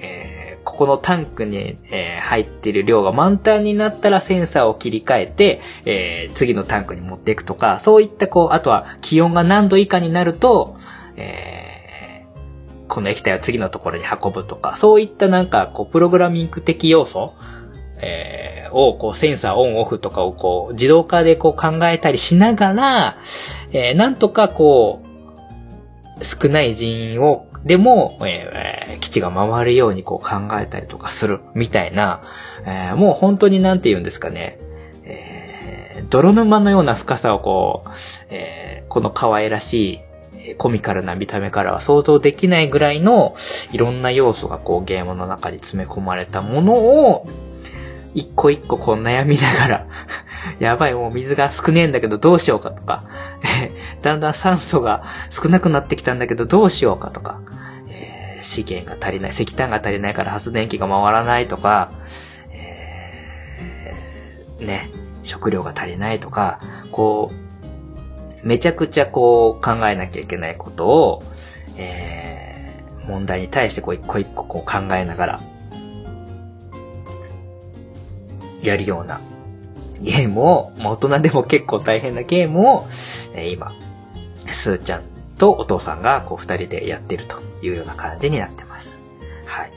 [0.00, 10.76] えー、ここのタンクに、えー、入っている量が満タンになったらセンサーを切り替えて、えー、次のタンクに持っていくとか、そういったこう、あとは気温が何度以下になると、
[11.16, 11.67] えー
[12.88, 17.34] この液体を次のところに運ぶとか、そういったなんか、こう、プログラミング的要素、
[18.00, 23.16] えー、を、こう、センサーオンオフとかをこう、自動化でこう考えたりしながら、
[23.72, 32.22] えー、なんとかこう、少ない人員を、でも、えー、基地が回るようにこう考えたりとかする、みたいな、
[32.64, 34.58] えー、もう本当になんて言うんですかね、
[35.04, 37.90] えー、泥沼のような深さをこう、
[38.30, 40.00] えー、この可愛らしい
[40.56, 43.34] コミカルな見た目からは想像できないぐらいの
[43.72, 47.28] いろんな要素がこうゲームの中に詰め込まれたものを
[48.14, 49.86] 一個一個こう悩みながら
[50.58, 53.04] やばいもう水が少ねえんだけどどうしようかとか
[54.02, 57.40] だんだん酸素が少なくなってきたんだけどどうしようかとか、
[57.88, 61.90] えー、資源が足りない、石炭が足りないから発電機が回らないとか、
[62.52, 64.90] えー、ね、
[65.22, 67.47] 食料が足りないとか、こう、
[68.42, 71.22] めちゃくちゃこう考えなきゃいけないことを、
[71.76, 75.40] えー、問題に対してこう一個一個こう考えながら、
[78.62, 79.20] やるような
[80.00, 82.86] ゲームを、まあ、大人でも結構大変なゲームを、
[83.34, 83.72] えー、今、
[84.46, 85.02] スーちゃん
[85.38, 89.00] とお父さんがこう二人でやってるというような感じになってます。
[89.46, 89.72] はい。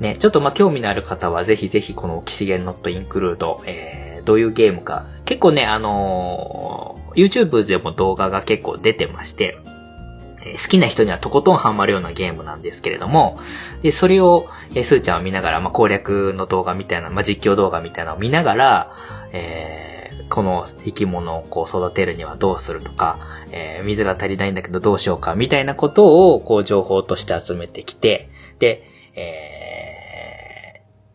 [0.00, 9.56] ね、ちょっとまあ、興味のある方はぜひぜひこのキシゲンノットインクルード、えー、どういうゲームか、結構ね、あの YouTube でも動画が結構出てまして、
[10.44, 13.38] 好きな人にはとことんハマるようなゲームなんですけれども、
[13.82, 18.92] で、それを、えスーちゃんを見ながら、まあ、攻略の動画みたいな、まあ、実況動画みたいなのを見ながら、
[19.32, 23.18] えー、この生き物をこう育てるにはどうするとか、
[23.52, 29.53] えー、水が足りないんだけどどうしようか、みたいなことを、こう情報として集めてきて、で、え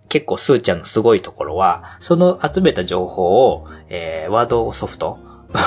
[0.10, 5.20] 結構スーちゃんのすごいところは、その集めた情報を、えー、ワードソフト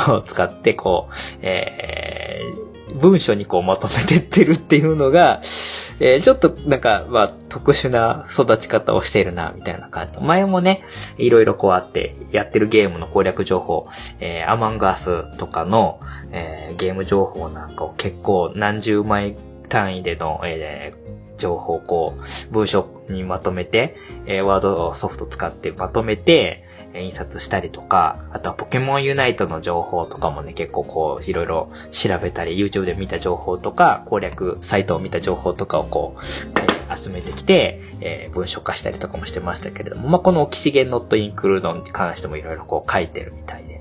[0.08, 5.40] を使って、こう、えー、文章にこうまとめてってるっていうのが、
[6.00, 10.18] えー、ちょっとなんか、まあ、特殊な育ち方をしているな、みたいな感じ。
[10.20, 10.84] 前もね、
[11.16, 13.86] いろいろこうあって、やってるゲームの攻略情報、
[14.18, 16.00] えー、アマンガースとかの、
[16.32, 19.36] えー、ゲーム情報なんかを結構何十枚
[19.68, 22.82] 単位での、えー、情報こう、文章
[23.12, 23.96] にまとめて、
[24.26, 43.80] えー、ワードソフト使ってまとめて、印刷したりとか、あとはポケモンユナイトの情報とかもね、結構こう、いろいろ調べたり、YouTube で見た情報とか、攻略サイトを見た情報とかをこう、集めてきて、えー、文章化したりとかもしてましたけれども、まあ、このオキシゲンノットインクルードに関してもいろいろこう書いてるみたいで。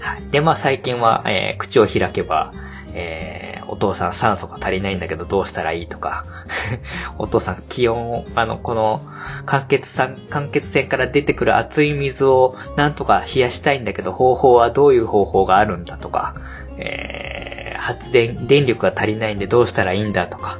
[0.00, 0.22] はい。
[0.30, 2.54] で、まあ最近は、えー、口を開けば、
[2.98, 6.24] えー、お父さん酸素が足りないんだけどどうしたらいいとか、
[7.18, 9.02] お父さん気温を、あの、この、
[9.44, 16.34] 間欠酸、間欠泉から出てくる熱い水をなんとか冷やしたいんだけど方法はどういう方法があるんだとか、
[16.78, 20.58] えー、発電、電力が足りないんでどうしたらいいんだとか、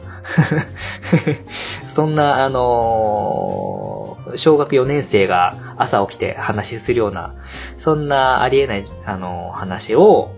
[1.89, 7.35] そんな、あのー、小学4年生が朝起きて話するような、
[7.79, 10.36] そんなありえない、あのー、話を、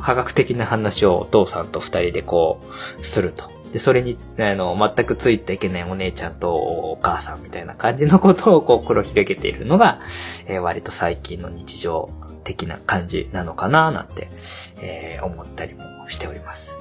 [0.00, 2.60] 科学的な話をお父さんと二人でこ
[3.00, 3.50] う、すると。
[3.72, 10.00] で、それに、あの、全くついていけないお姉ちゃんとお母さんみたいな感じのことをこう、黒広げているのが、
[10.46, 12.10] えー、割と最近の日常
[12.44, 14.30] 的な感じなのかななんて、
[14.80, 16.78] えー、思ったりもしております。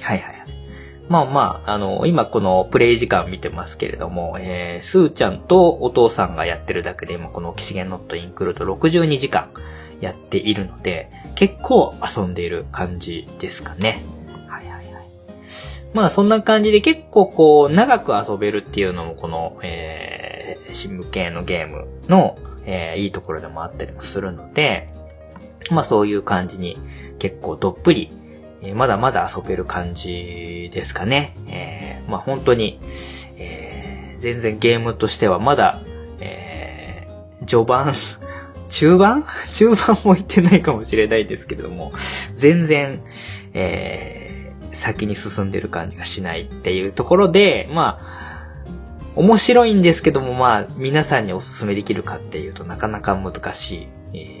[0.00, 0.46] はいはいはい。
[1.10, 9.50] まあまあ、あの、今このプレイ時間見てますけれども、えー、スーちゃんとお父さんがやってるだけで今このキシゲンノットインクルード62時間
[10.00, 14.02] やっているので、結構遊んでいる感じですかね。
[14.46, 15.04] はいはいはい。
[15.94, 24.92] まあそんな感じで結構こう長く遊べるっていうのもこの、えー、新聞系のゲームの、えー、いいところでもあったりもするので、
[25.70, 26.78] まあそういう感じに
[27.18, 28.10] 結構どっぷり、
[28.62, 31.34] えー、まだまだ遊べる感じですかね。
[31.48, 32.78] えー、まあ本当に、
[33.36, 35.80] えー、全然ゲームとしてはまだ、
[36.20, 37.92] えー、序盤
[38.70, 39.24] 中盤？
[39.52, 41.92] 中盤も行ってないかもしれないですけれども、
[42.34, 43.02] 全然、
[43.52, 48.30] えー、先に進んでる感じがしないっていうところで、まあ、
[49.16, 53.88] 面白いんですけども、まあ、皆さんにお勧めできるかっていうとなかなか難しい。
[54.14, 54.40] え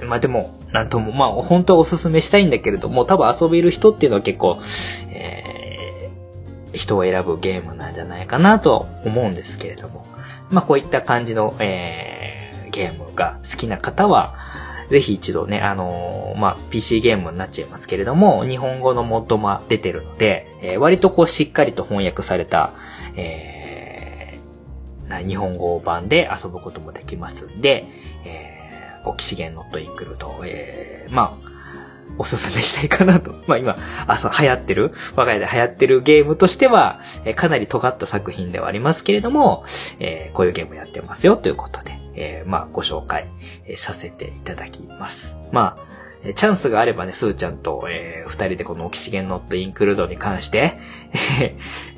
[0.00, 4.58] ー、まあでも、なんとも、まあ、本当はお勧めしたいんだけれども、多分遊べる人っていうのは結構、
[5.10, 10.04] えー、人を選ぶゲームなんじゃないかなとは思うんですけれども。
[10.50, 12.13] まあ、こういった感じの、えー、
[12.74, 14.34] ゲームが好きな方は、
[14.90, 22.72] ぜひ一度ね、あのー、まあ、PC ゲームになっちゃいますけれども、日本語のモッドも出てるので、えー、割とこうしっかりと翻訳された、
[23.16, 27.86] えー、日本語版で遊ぶこともできますんで、
[28.26, 31.54] えー、オキシゲンノットインクルード、えー、まあ、
[32.18, 33.34] おすすめしたいかなと。
[33.46, 39.64] まあ今、あ、そう、流行ってる、我が家で流行ってるゲームとしては、えー、かなり尖った作品ではありますけれども、
[39.98, 43.26] えー、こういうゲームやってますよということで、えー、まあ、ご紹介、
[43.66, 45.36] えさせていただきます。
[45.52, 45.94] まあ、
[46.32, 50.78] チャンスがあればね、スーちゃんと、えー、二人でこのオキシゲンノットインクルードに関して、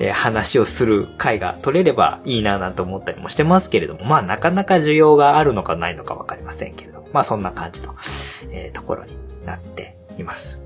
[0.00, 7.94] えー、話をする回が取れればいいななんて思ったりもしてますけれども、まあなかなか需要があるのかないのかわかりませんけれども、まあそんな感じの、
[8.50, 9.12] えー、ところに
[9.46, 10.60] なっています。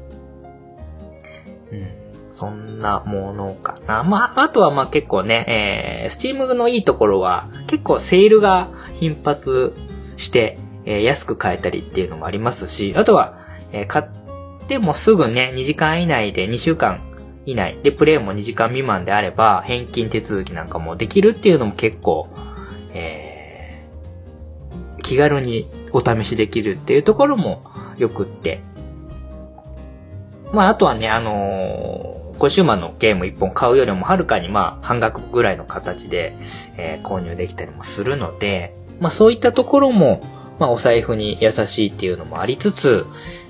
[1.70, 2.09] うん。
[2.30, 4.04] そんなものかな。
[4.04, 5.44] まあ、あとはまあ結構ね、
[6.04, 9.74] えー、スチームのいいところは、結構セールが頻発
[10.16, 13.38] して、えー、安く買えたりっていうのもありますし、あとは、
[13.72, 14.04] えー、買っ
[14.68, 17.00] てもすぐね、2時間以内で2週間
[17.46, 22.28] 以内でプレイも2時間未満であれば、返金手続きなんかもできるっていうのも結構、
[22.94, 27.64] えー、気軽にお試しできるっていうところも
[27.98, 28.60] よくって。
[30.52, 36.34] まあ、あとはね、あのーコシューマのゲーム1本買うよりもはるかにまあ半額ぐらいの形で、
[36.78, 40.22] えー、購入できたりもするので、まあそういったところも、
[40.58, 43.04] まあお財布に優しいっていうのもありつつ、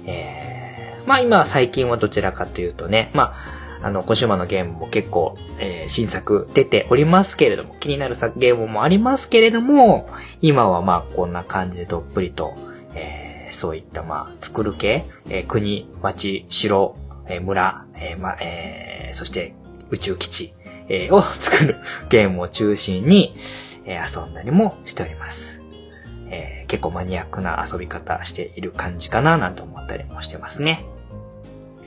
[0.07, 3.33] えー、まあ今最近はどちらかというとね、ま
[3.81, 10.11] ああの、コシューマのゲームも結構、えー、新作出ておりますけれども、気になる作ゲームもありますけれども、
[10.43, 12.55] 今はまあこんな感じでどっぷりと、
[12.97, 16.97] えー、そういったまあ作る系、えー、国、町、城、
[17.31, 19.55] えー、村、えー、ま、えー、そして
[19.91, 20.53] 宇宙基地、
[20.89, 21.77] えー、を 作る
[22.09, 23.35] ゲームを中心に、
[23.85, 25.63] えー、遊んだりもしております。
[26.33, 30.85] えー、結構マニアックな遊び方している感じかななんて思ったりもしてますね。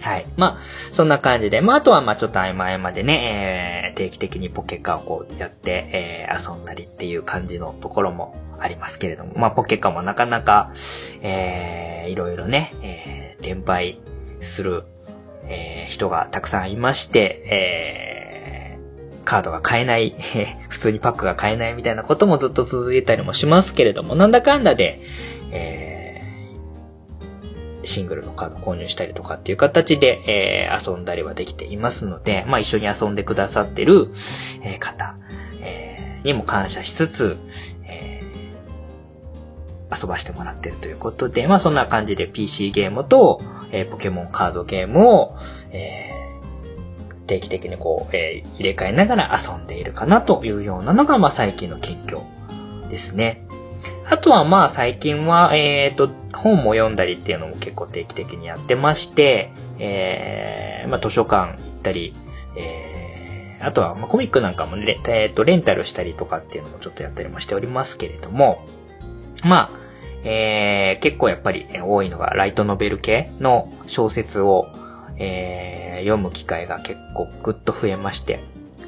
[0.03, 0.25] はい。
[0.35, 0.59] まあ、
[0.91, 1.61] そんな感じで。
[1.61, 9.31] まあ、あとは、まあ、ちょっと合間合間でね、えー、定期的にポケカをこうやって、えー、遊んだりっていう感じのところもありますけれども。
[9.37, 10.71] まあ、ポケカもなかなか、
[11.21, 14.01] えー、いろいろね、えー、転売
[14.41, 14.83] する、
[15.47, 20.15] えー、人がたくさんいまして、えー、カードが買えない、
[20.69, 25.01] 普通にパックが買えないみたいなこともずっと続いたりもしますけれども、なんだかんだで、
[25.51, 26.03] えー
[27.85, 34.07] シングルのカード購入したりとかっていう形で、えー、遊んだりはできていますので、まあ一緒に遊んでくださってる、
[34.61, 35.15] えー、方、
[35.61, 37.37] えー、にも感謝しつつ、
[40.01, 43.41] 遊ばしてもらってるということで、まあそんな感じで PC ゲームと、
[43.71, 45.35] えー、ポケモンカードゲームを、
[45.71, 52.23] えー、定期的にこう、えー、入れ替えながら遊んでいるかなというようなのが、まあ最近の近況
[52.89, 53.45] ですね。
[54.09, 62.13] あとはまあ最近は、えっ、ー、と、本も読んだりっていうのも結構定期的にやってまして、えー、まあ図書館行ったり、
[62.57, 68.65] えー、あとはまあコミックなんかもね、えっ、ー、と、レンタルしたりとかっていうのもちょっとやったりもしておりますけれども、
[69.43, 69.82] まあ、
[70.23, 74.67] えー、結構やっぱり多いのがライトノベル系の小説を、
[75.17, 78.39] えー、読む機会が結構ぐっと増えまして、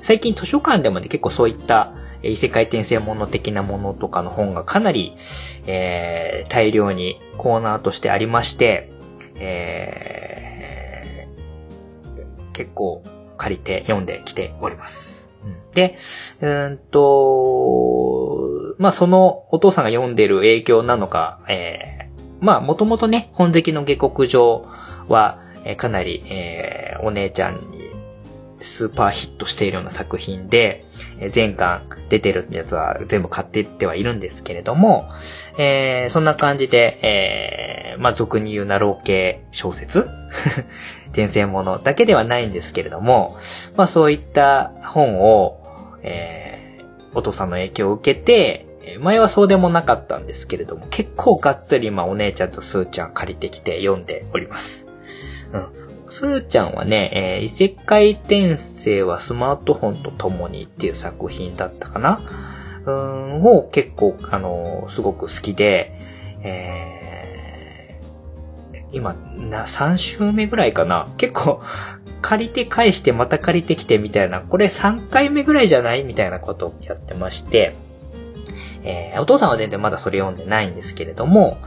[0.02, 5.14] 最近図書館でもね、結構そういった異世界転生もの的なものとかの本がかなり、
[5.68, 8.92] えー、大量にコーナーとしてありまして、
[9.36, 13.04] えー、結構
[13.38, 15.30] 借りて読んできております。
[15.74, 15.98] で、
[16.42, 18.15] うんと、
[18.78, 24.66] まあ、そのお父さんが読んでる影響なのか、えー、まあ、もともとね、本籍の下克上
[25.08, 27.86] は、えー、かなり、えー、お姉ちゃんに
[28.60, 30.86] スーパーヒットしているような作品で、
[31.20, 35.08] え前巻出てるやつは全部買っていってはいるんですけれども、
[35.58, 37.00] えー、そんな感じで、
[37.94, 40.10] えー、まあ、俗に言うナロー系小説
[41.08, 43.38] 転生ものだけではないんですけれども、
[43.76, 46.55] まあ、そういった本を、えー、
[47.16, 48.66] お父さんの影響を受けて、
[49.00, 54.88] 前はそうでもなかったんですけれども、結構がっつり今お姉ちゃんとスーちゃん借りてきて読んでおります。
[55.52, 55.86] うん。
[56.08, 62.22] スーちゃんはね、えー、異世界転生はスマートフォンと共にっていう作品だったかな
[62.86, 65.98] うん、を結構、あのー、すごく好きで、
[66.44, 71.62] えー、今、な、3週目ぐらいかな結構、
[72.28, 76.04] 借りて返してまた借りてきてみたいな、これ3回目ぐらいじゃない？
[76.04, 77.76] みたいなことをやってまして、
[78.84, 81.60] えー、お父さんは全然まだそれ読んでないんですけれども、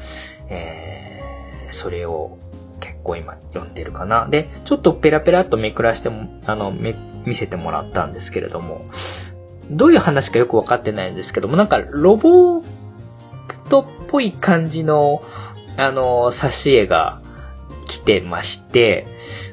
[0.48, 2.38] えー、それを
[2.80, 4.26] 結構今読んでるかな。
[4.26, 8.84] で、ちょっとペラペラっとめくらしても、あの、め、見せてもらったんですけれども、
[9.70, 12.64] どういう話かよくわかってないんですけども、なんかロボッ
[13.70, 15.22] トっぽい感じの、
[15.76, 17.20] あの、挿絵が
[17.86, 19.06] 来てまして、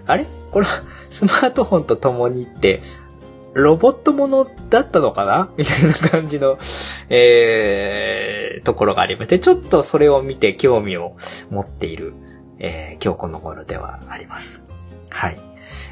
[0.07, 0.25] あれ？
[0.55, 0.65] これ、
[1.09, 2.81] スマートフォンと共にって、
[3.53, 5.49] ロボットものだったのかな？
[5.57, 6.57] みたいな感じの、
[7.09, 11.17] えー、ところがありまして、ちょっとそれを見て興味を
[11.49, 12.13] 持っている
[12.57, 14.63] えー、今日この頃ではあります。
[15.09, 15.37] はい。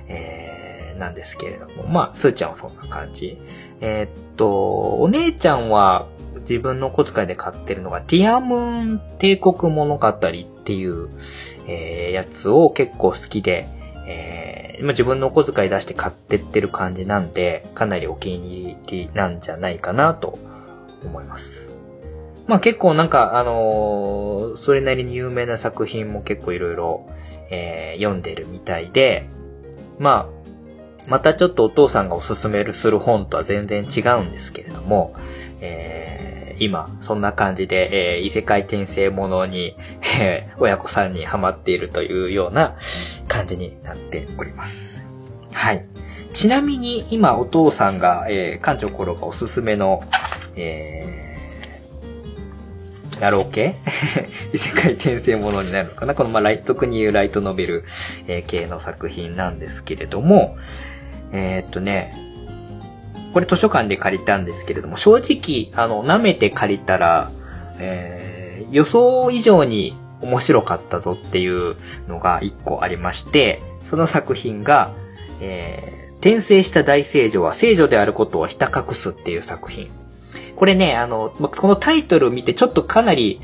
[0.07, 3.38] えー、なんですけれども、まあ、すーちゃんはそんな感じ。
[3.82, 6.07] えー、っと、お姉ちゃんは
[6.39, 11.09] 自分の小遣いで買ってるのが、ティアムーン帝国物語っていう、
[11.68, 13.68] えー、やつを結構好きで、
[14.07, 20.39] えー、まあ自分のお小遣い出して買ってってる感じなんで、かなりお気に入りなんじゃないかなと
[21.03, 21.69] 思います。
[22.47, 27.09] まあ結構なんか、あのー、それなりに有名な作品も結構いろいろ、
[27.49, 29.30] えー、読んでるみたいで、
[29.99, 30.43] まあ、
[31.07, 35.13] またちょっとお父さんがおすすめする本とは全然違うんですけれども、
[35.61, 36.19] え
[36.60, 39.76] 今、そんな感じで、えー、異世界転生ものに、
[40.20, 42.76] えー、親子さんにハマっているというような
[43.28, 45.06] 感じになっております。
[45.51, 45.86] はい。
[46.34, 50.04] ちなみに今お父さんが、えー、館長コロがおすすめの、
[50.56, 53.76] えー、野郎系？
[54.54, 56.16] 異世界転生ものになるのかな？
[56.16, 57.84] この、まあ、ライト、特に言うライトノベル、
[58.28, 60.58] えー、系の作品なんですけれども、
[61.32, 62.32] えー、っとね、
[63.34, 67.31] これ図書館で借りたんですけれども、正直、あの、舐めて借りたら、
[67.79, 71.75] えー、予想以上に面白かったぞっていう
[72.07, 74.91] のが一個ありまして、その作品が、
[75.41, 79.89] えー、転生した大聖女は聖女であることをひた隠すっていう作品。
[80.55, 83.39] これね、あの、このタイトルを見てちょっとかなり、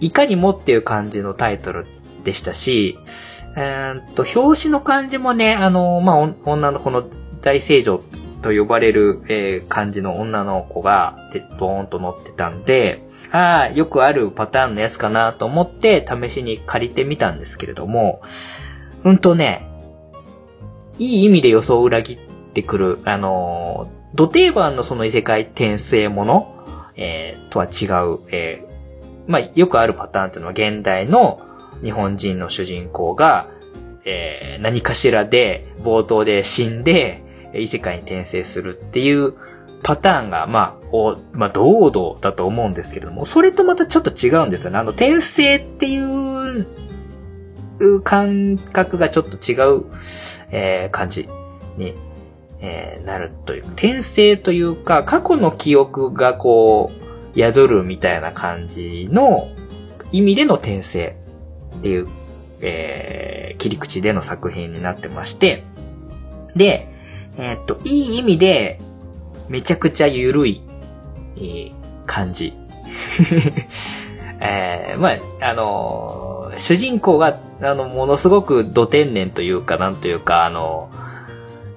[0.00, 1.86] いかにもっていう感じのタイトル
[2.24, 2.98] でしたし、
[3.56, 7.04] えー、と、表紙の感じもね、あの、まあ、女の子の
[7.40, 8.02] 大聖女
[8.42, 18.22] と呼ばれる、えー、感じの女の子が、で、ドーンと乗ってたんで、ああ、よくあるパターンのやつかなと思って試しに借りてみたんですけれども、
[19.04, 19.66] うんとね、
[20.98, 22.18] いい意味で予想を裏切っ
[22.54, 26.54] てくる、あのー、土定番のその異世界転生もの、
[26.96, 31.40] えー、とは違う、えー、まあ、よくあるパターンっていうのは現代の
[31.82, 33.48] 日本人の主人公が、
[34.04, 37.22] えー、何かしらで冒頭で死んで、
[37.54, 39.34] 異世界に転生するっていう
[39.82, 44.78] パターンが、まあ、お、まあ、堂々だと思うんですけれども、それとまたちょっと違うんですよね。
[44.78, 46.66] あの、転生っていう
[48.02, 49.84] 感覚がちょっと違う、
[50.50, 51.28] えー、感じ
[51.76, 51.94] に、
[52.60, 53.64] えー、なるという。
[53.68, 56.90] 転生というか、過去の記憶がこ
[57.34, 59.48] う、宿るみたいな感じの
[60.10, 61.16] 意味での転生
[61.76, 62.08] っていう、
[62.60, 65.62] えー、切り口での作品になってまして、
[66.56, 66.97] で、
[67.38, 68.80] えー、っと、いい意味で、
[69.48, 70.60] めちゃくちゃ緩い、
[71.36, 71.72] えー、
[72.04, 72.52] 感じ。
[74.40, 75.10] えー、ま
[75.40, 80.90] あ、あのー、主人公が、あの、ものすごく土天然というか、なんというか、あの、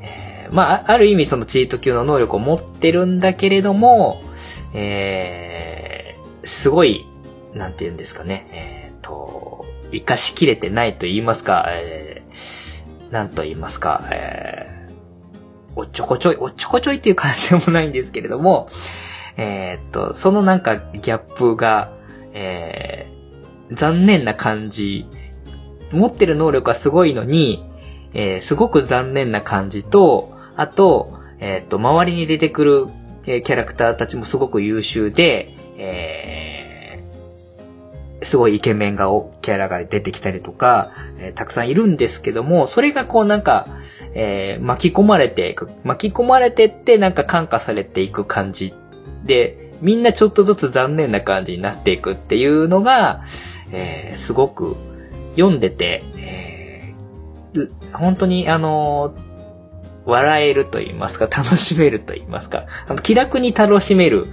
[0.02, 4.22] えー、まあ、ある意味そのチート級の能力を持ってるんだけれども、
[4.74, 7.06] えー、すごい、
[7.54, 14.71] なんて言うんですかね、えー、と、生かしきれてないと言いますか、えー、なんと言いますか、えー、
[15.76, 18.68] おっちょこちょい、おっちょこちょいっていう感じでもないんですけれども、
[19.38, 21.92] えー、っと、そのなんかギャップが、
[22.34, 25.08] えー、残念な感じ。
[25.92, 27.66] 持ってる能力はすごいのに、
[28.14, 32.88] えー、すごく残念な感じと、あと、えっ、と、周りに出てくる、
[33.26, 36.41] えー、キャラクターたちもすごく優秀で、えー、
[38.24, 39.08] すごいイケメンが、
[39.42, 43.68] キャラが出てきたりとか、えー、たくさんいるんですけども、それがこうなんか、
[44.14, 48.74] えー、巻き込まれていく、巻き込まれてってなんか感化されていく感じ
[49.26, 53.22] で、みんなちょっとずつ残念な感じになっていくっていうのが、
[53.72, 54.76] えー、すごく
[55.36, 59.16] 読んでて、えー、本当にあの
[60.06, 64.28] 笑えると言いますか、楽しめると言いますか、あの気楽に楽しめる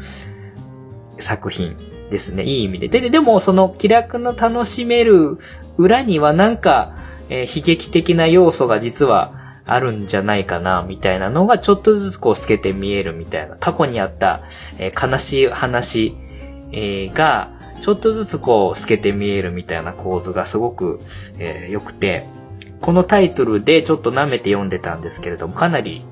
[1.16, 1.76] 作品
[2.11, 2.45] ですね。
[2.45, 2.89] いい意味で。
[2.89, 5.39] で、でもその気楽の楽しめる
[5.77, 6.95] 裏にはなんか、
[7.29, 9.33] えー、悲劇的な要素が実は
[9.67, 13.57] あるんじゃないかな、みたいなのがちょっとずつこう透けて見えるみたいな。
[13.57, 14.41] 過去にあった、
[14.79, 16.17] えー、悲しい話、
[16.73, 17.51] えー、が、
[17.81, 21.01] ちょっとずつこう透けて見えるみたいな構図がすごく、
[21.39, 22.25] え、良くて、
[22.81, 26.05] このタイトルでちょっと舐めて読んでたんですけれども、かなり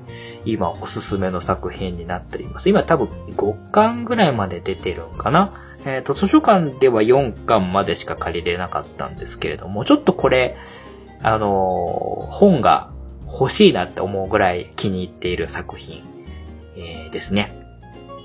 [0.45, 2.69] 今おすすめの作品になっています。
[2.69, 5.53] 今多分5巻ぐらいまで出てるんかな
[5.87, 10.57] えっ、ー、と、図書館では4巻までしか借りれなかったんですけれども、ちょっとこれ、
[11.23, 12.91] あのー、本が
[13.25, 16.03] 欲しいなって思うぐらい気に入っている作品、
[16.75, 17.53] えー、ですね。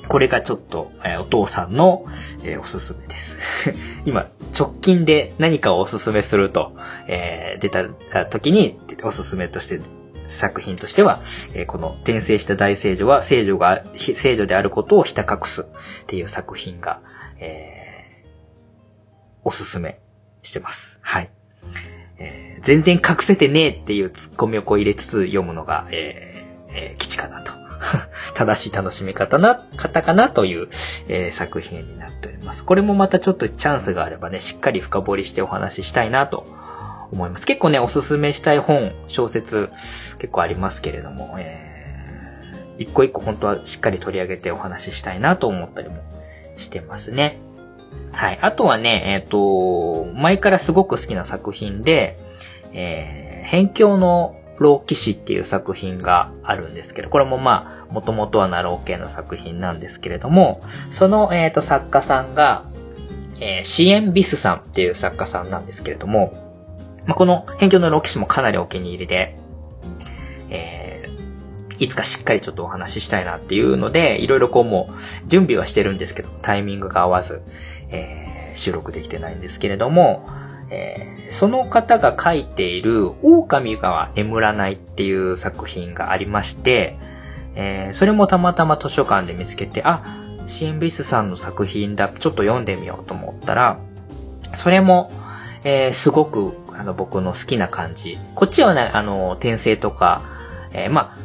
[0.08, 2.04] これがちょっと、え、お父さんの、
[2.42, 3.72] え、おすすめです。
[4.04, 4.26] 今、
[4.58, 6.74] 直近で何かをおすすめすると、
[7.06, 7.86] え、出た
[8.26, 9.80] 時におすすめとして
[10.26, 11.20] 作品としては、
[11.54, 15.66] えー、この転生した大聖女は聖女が、聖女であることをひた隠すっ
[16.06, 17.00] ていう作品が、
[17.42, 18.28] えー、
[19.44, 20.00] おすすめ
[20.42, 21.00] してます。
[21.02, 21.30] はい。
[22.18, 27.52] えー、全然隠せてねえっていうツッコミをこう入れつつ読むのが、えー、えー、基地かなと。
[28.34, 30.68] 正しい楽しみ方な、方かなという、
[31.08, 32.64] えー、作品になっております。
[32.64, 36.46] これもまたちょっとチャンスがあればね、しっかり深掘りしてお話ししたいなと
[37.10, 37.46] 思います。
[37.46, 39.68] 結構ね、おすすめしたい本、小説、
[40.18, 45.96] 結構ありますけれども、えー、一個一個本当はしっかり取り上げてお話ししたいなと思ったりも
[46.62, 47.38] してますね。
[48.12, 48.38] はい。
[48.40, 52.18] あとはね、えっ、ー、と、前からすごく好きな作品で、
[52.72, 62.64] えー、辺境の老騎士っていう作品があるんですけど、これもまあ、もともとはナロー系の作品なんですけれども、その、えっ、ー、と、作家さんが、
[63.40, 66.32] えー、シエン・ビスさんっていう作家さんなんですけれども、
[67.06, 69.36] まあ、この辺境の老騎士もかなりお気に入りで、
[70.50, 70.81] えー、
[71.78, 77.42] いつかしっかりちょっとお話ししたいなっていうので、いろいろこうもう準備はしてるんですけど、タイミングが合わず、
[77.90, 80.28] えー、収録できてないんですけれども、
[80.70, 86.96] えー、その方が書いている狼が眠らないっていう作品がありまして、
[87.54, 90.02] えー、それもたまたま図書館で見つけて、あ、
[90.46, 93.78] シンビスさんの作品だ、ちょっと読んでみようと思ったら、
[94.54, 95.12] それも、
[95.64, 98.18] えー、すごく、あの、僕の好きな感じ。
[98.34, 100.22] こっちはね、あの、転生とか、
[100.72, 101.21] えー、まあ、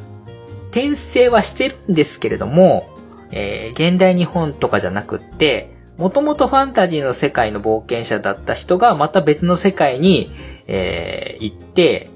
[0.78, 2.88] 転生はしてるんですけれども、
[3.32, 10.32] えー、現代日本とかじゃなくって、もともとファンタジーの世界の冒険者だった人がまた別の世界に、
[10.68, 12.12] えー、行って、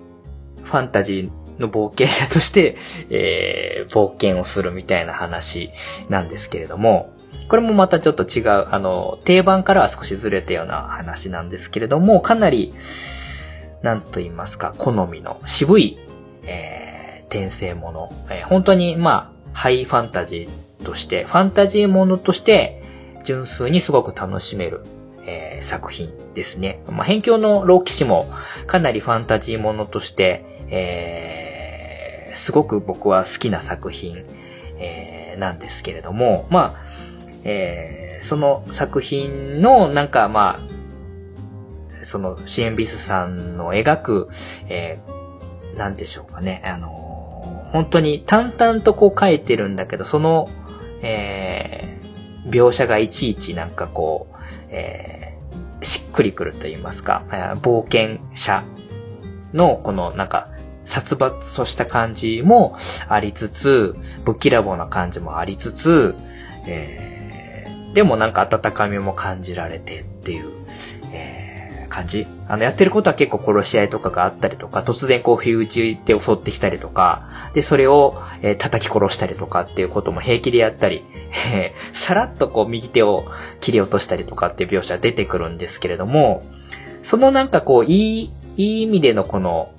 [0.63, 2.77] ファンタジーの冒険者として、
[3.09, 5.71] えー、冒険をするみたいな話
[6.09, 7.09] なんですけれども、
[7.47, 12.75] これもまたちょっと違う、あの、定番からは少しずれたような話なんですけれども、かなり、
[13.81, 15.97] なんと言いますか、好みの渋い、
[16.43, 16.90] えー、
[17.31, 18.13] 転生もの。
[18.29, 22.83] えー、本当に、まあ、ハイファンタジーとして、ファンタジーものとして、
[23.23, 24.81] 純粋にすごく楽しめる、
[25.25, 26.83] えー、作品ですね。
[26.87, 28.29] まあ、辺境の老騎士も
[28.67, 34.25] かなりファンタジーものとして、えー、すごく僕は好きな作品、
[34.77, 36.85] えー、なんですけれども、まあ、
[37.43, 44.29] えー、その作品のなんかまあ、そのシエンビスさんの描く、
[44.67, 47.00] えー、なんでしょうかね、あの、
[47.71, 50.49] 本当に淡々とこう描いてるんだけど、その、
[51.01, 54.35] えー、描写がいちいちなんかこう、
[54.69, 57.23] えー、しっくりくると言いますか、
[57.61, 58.63] 冒険者
[59.53, 60.49] のこのなんか
[60.83, 62.75] 殺伐とした感じも
[63.07, 63.95] ありつつ、
[64.25, 66.15] ぶっきらぼうな感じもありつつ、
[66.67, 70.49] えー、でもなんか温かみも感じられてっていう、
[71.91, 72.25] 感じ。
[72.47, 81.03] あの、やってることは結構殺し合いとかがあったりとか、突然こう、不意打ちで襲ってきたりとか、で、それを、えー、叩き殺したりとかっていうことも平気でやったり、
[81.53, 83.25] えー、さらっとこう、右手を
[83.59, 86.43] 切り落としたりとかっていう描写出てくるんですけれども、
[87.03, 89.71] そのなんかこう、いい、いい意味でのこの、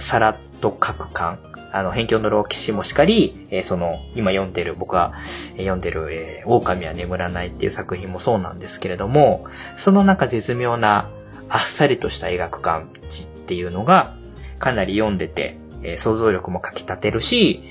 [0.00, 1.38] さらっと書く感、
[1.72, 5.12] あの、辺境の老騎士もしかり、えー、その、今読んでる、僕が
[5.56, 9.44] 読んでる、えー、狼は眠らないっていう作品もそうなんですけれども、
[9.76, 11.08] その中絶妙な、
[11.48, 14.16] あっさりとした描く感じっていうのが、
[14.58, 17.62] かなり読んでて、えー、想像力もかき立てるし、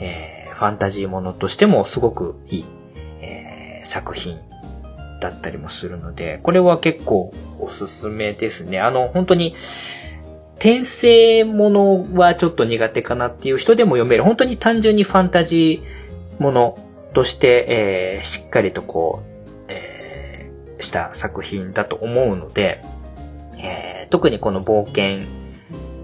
[0.00, 2.64] えー、ファンタジーものとしてもすごくいい、
[3.20, 4.38] えー、作品
[5.20, 8.80] だったりもするので、これは結構おすすめですね。
[8.80, 9.54] あの、本当に、
[10.56, 16.78] 転生ものはちょっと苦手かなっていう人でも読める、本当に単純にファンタジーもの
[17.14, 22.82] として、えー、しっかりとこう、えー、した作品だと思うので、
[23.58, 25.26] えー、特にこの冒険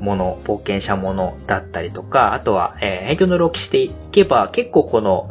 [0.01, 5.31] もの、冒険者ものだったりとか、あとは、えー、辺境の歴史でいけば、結構この、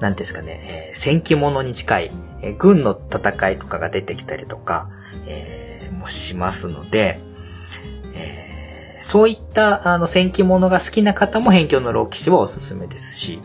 [0.00, 2.10] なんですかね、えー、戦記物に近い、
[2.40, 4.90] えー、軍の戦いとかが出てきたりとか、
[5.26, 7.18] えー、もしますので、
[8.14, 13.42] えそういった、あの、戦記物が好きな方も辺境の老騎士はおすすめですし、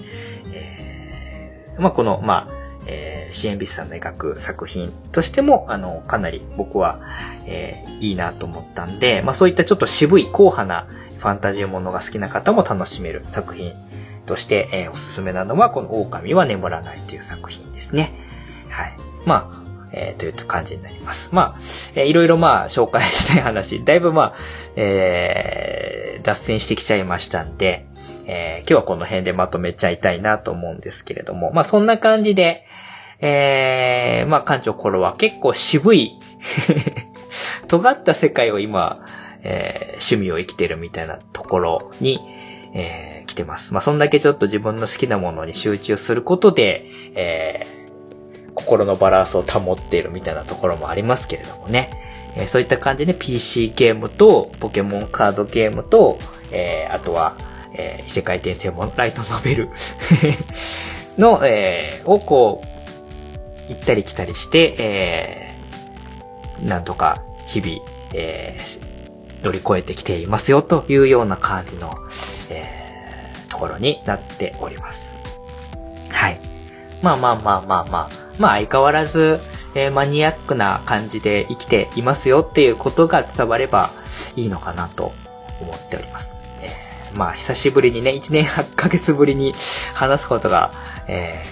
[0.54, 2.57] えー、まあ、この、まあ、
[2.88, 7.00] えー、支援ビスさんの描く作品としても、あの、かなり僕は、
[7.46, 10.88] えー、いいなと思ったんで、まあ、そういったちょっと渋い、硬派な
[11.20, 13.74] ファンタジーものが好きな方も楽しめる作品
[14.26, 18.14] として、えー、おすすめなのは、この狼は眠らないという作品ですね。
[18.70, 18.94] はい。
[19.26, 21.30] まあ、えー、という感じになります。
[21.34, 21.60] まあ、
[21.96, 24.34] えー、いろいろまあ、紹介したい話、だいぶまあ、
[24.76, 27.86] えー、脱線してきちゃいましたんで、
[28.28, 32.66] えー、今日はこの辺でまとめちゃいたいなと思うんですけれども、まあそんな感じで、
[33.20, 36.20] えー、まあ館長頃は結構渋い
[37.68, 39.00] 尖った世界を今、
[39.44, 42.20] えー、趣味を生きてるみたいなところに、
[42.74, 43.74] えー、来てます。
[43.74, 51.90] まあそんだけちょっと自分の好きなものに集中することで、えー、心のバランスを保っているみたいなところもありますけれどもね。
[52.36, 56.20] えー、そういった感じで PC ゲームとポケモンカードゲームと、
[56.52, 57.38] えー、あとは、
[57.78, 59.70] えー、異世界転生もライトノベル
[61.18, 62.68] の、えー、をこう、
[63.70, 67.82] 行ったり来たりして、えー、なんとか日々、
[68.14, 71.94] えー、乗り越えてきていますよというような感じの、
[72.50, 75.16] えー、ところになっております。
[76.10, 76.40] はい。
[77.02, 78.10] まあまあまあまあまあ、
[78.40, 79.40] まあ相変わらず、
[79.76, 83.92] えー、マニアックな感じで生きていますよっていうことが伝われば
[84.36, 85.14] いいのかなと
[85.62, 86.37] 思っております。
[87.18, 89.54] まあ久しぶりにね、1年8ヶ月ぶりに
[89.96, 90.72] 話すことが、
[91.08, 91.44] え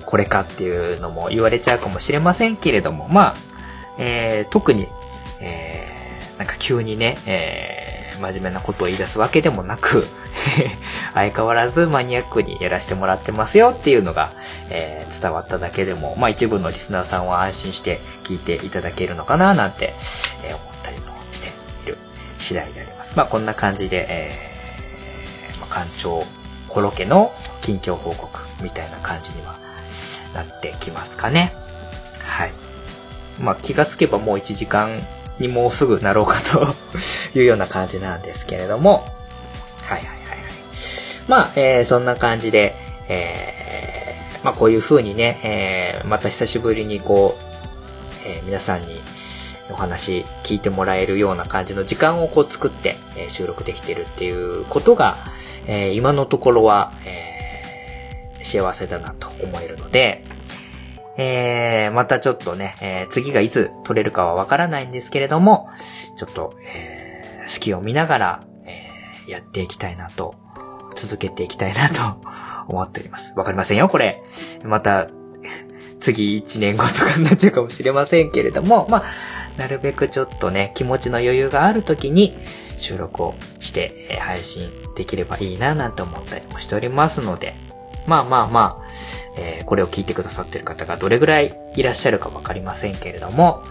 [0.00, 3.36] ー、これかっていうのも言われちゃうかもしれませんけれども、まあ、
[3.98, 4.88] えー、特に、
[5.40, 10.06] えー、なんか急にね、えー、真面目なことを言い出すわけでもなく、
[11.12, 14.32] 相変わらずマニアックにやらせてもらってますよっていうのが、
[14.70, 19.92] えー、伝わっただけでも、まあ一部のリスナーさんは安心して聞いていただけるのかななんて、
[20.42, 20.71] えー、思っ
[22.42, 23.16] 次第であります。
[23.16, 26.24] まあこんな感じで、えー、まあ、館長
[26.68, 27.32] コロケの
[27.62, 29.58] 近況報告みたいな感じには
[30.34, 31.54] なってきますかね。
[32.20, 32.52] はい。
[33.40, 35.00] まあ気がつけばもう1時間
[35.38, 39.04] にもうすぐなろうかというような感じなんですけれども、
[39.82, 40.38] はいはいはいはい。
[41.28, 42.74] まあ、えー、そんな感じで、
[43.08, 47.42] えー、まあこういう風にね、えー、また久しぶりにこう、
[48.26, 49.00] えー、皆さんに
[49.70, 55.16] お話聞いてもらえるような感じの時間をこう作って、え、収録できてるっていうことが、
[55.66, 60.24] え、今のところは、え、幸せだなと思えるので、
[61.16, 65.70] え、またちょっとね、え、次がいつ撮れるかはわからないんですけれども、
[66.16, 70.34] ちょっと、えー、隙を見ながら、え、やっていきたいなと、
[70.94, 72.20] 続けていきたいなと
[72.68, 73.32] 思っております。
[73.36, 74.22] わかりませんよ、これ。
[74.64, 75.06] また、
[76.02, 79.04] 次1年後とかになっちゃうかもしれませんけれども、まあ、
[79.56, 82.36] なるべくちょっとね、気持ちの余裕がある時に
[82.76, 87.54] 収録をして、え、配信できればいいななんて思ったりもしておりますので、
[88.06, 88.86] まあまあまあ、
[89.38, 93.62] えー、これを聞いてくださってる方がどれぐらいいらっしゃるかわかりませんけれども、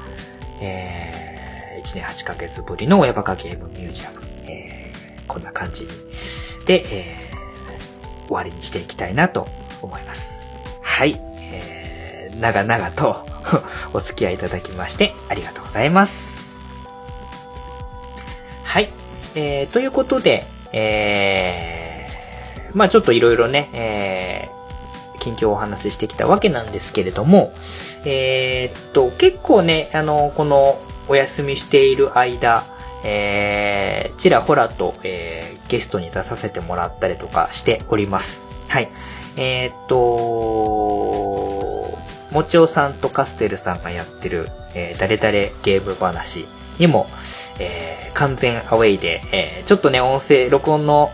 [0.62, 5.86] えー、1年8ヶ月ぶりの親バカゲームミュージアム、えー、こんな感じ
[6.66, 9.48] で、えー、終わりにしていきたいなと
[9.82, 10.56] 思います。
[10.82, 11.31] はい。
[12.40, 13.26] 長々と
[13.94, 16.62] お付き合いいただきましてありがとうございます。
[18.64, 18.90] はい。
[19.36, 27.54] えー、ということで、えー、まあちょっといろいろね、えー、近況をお話ししてきたわけなんですけれども、
[28.06, 32.64] えー、っと、結構ね、あの、このお休みしている間、
[33.04, 38.42] えー、ちらほらと、えー、ゲストに出させてもらったりとかしております。
[38.70, 38.90] はい。
[39.38, 41.61] えー、っと、
[42.32, 46.48] もちおさんとカステルさんがやってる、えー、誰々ゲーム話
[46.80, 47.08] にも、
[47.60, 51.12] えー、完全アウェイで、えー、ちょっとね、音声、録音の、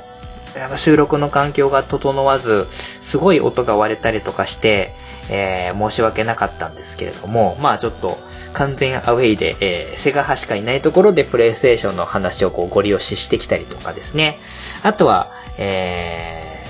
[0.55, 4.95] あの収録の環境が整わず、すごい音が割れたりとかして、
[5.29, 8.17] えー、申し訳なかったんですけれども、まあちょっと
[8.53, 14.39] 完全アウェイで、えー、セガ派しかいないところでプレイステーションの話をこうご利用ししてきたりとかですね。
[14.83, 16.63] あとは、え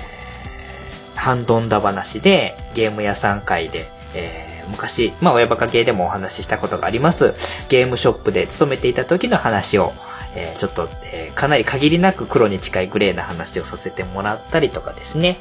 [1.14, 7.34] ー、ハンドンダ話でゲーム屋さん会で、えー、昔、まあ親バカ系でもお話ししたことがあります、
[7.68, 9.92] ゲームショップで勤めていた時の話を、
[10.34, 15.36] えー、ちょっと、えー、かなり限りなく黒に近いグレーな話をさせてもらったりとかですね。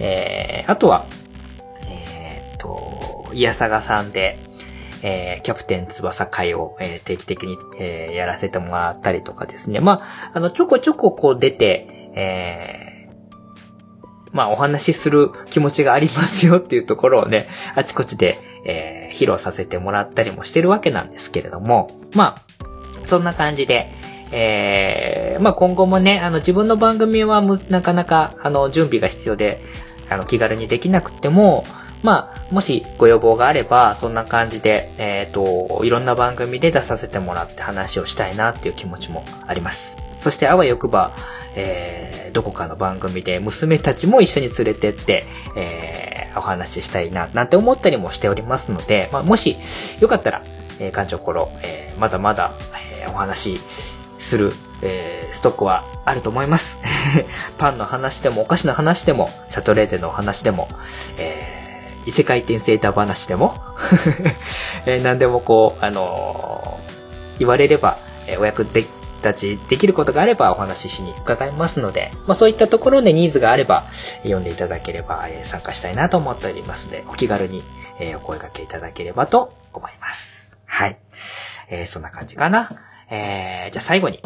[0.00, 1.06] えー、あとは、
[1.86, 4.38] えっと、いやさがさんで、
[5.02, 9.80] えー、キャプテン翼会を、えー、定期的に、えー、やらせてもらったりとかですね。
[9.80, 12.87] まあ、あの、ちょこちょここう出て、えー、
[14.32, 23.92] まあ、お話しする気持ちがありますよっていうところをね、あちこちで、えー、披露させてもらったりもしてるわけなんですけれども、まあ、そんな感じで、
[24.30, 29.62] えー、まあ今後もね、あの自分の番組はなかなか、あの、準備が必要で、
[30.10, 31.64] あの、気軽にできなくても、
[32.02, 39.96] まあ、もしご要望があれば、そんな感じで、えっ、ー、と、いろんな番組で出させてもらって話をしたいなっていう気持ちもあります。
[40.18, 41.14] そしてあわよくば、
[41.54, 45.24] えー、どこかの番組で娘たちも一緒に連れてって、
[45.56, 49.56] えー、お話ししたいな、なんて思ったりもしておりますので、まあ、もし、
[50.00, 50.42] よかったら、
[50.78, 52.54] えー、館長コロ、えー、まだまだ、
[53.00, 53.60] えー、お話し
[54.18, 54.52] する、
[54.82, 56.80] えー、ストックはあると思います。
[57.58, 60.68] パンの話でも、お菓子の話でも、シャトレーゼの話でも、
[61.18, 61.58] えー
[62.08, 63.54] 異世界転生だ話でも
[64.86, 68.88] えー、何でもこう、あのー、言われれば、えー、お役立
[69.34, 73.86] ちできることがあればお話ししに伺いますので、まあそういったところでニーズがあれば、
[74.22, 77.62] 読んでいただければ、え、参加したいなと思っておりますので、お気軽に、
[78.00, 80.58] え、お声掛けいただければと思います。
[80.66, 80.98] はい。
[81.70, 82.70] えー、そんな感じかな。
[83.10, 84.22] えー、じゃあ最後に、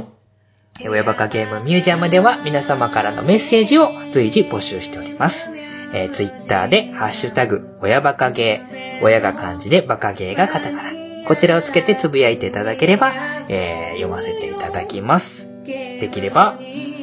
[0.88, 5.50] 親バカゲームミュージアムでは皆様からのメッセージを随時募集しております。
[5.94, 11.01] えー、ツイッターで、ハッシュタグ、親バカゲー、親が漢字でバカゲーがカタカナ。
[11.32, 13.14] こちらをつけてつぶやいていただければ、
[13.48, 15.48] えー、読ませていただきます。
[15.64, 16.58] できれば、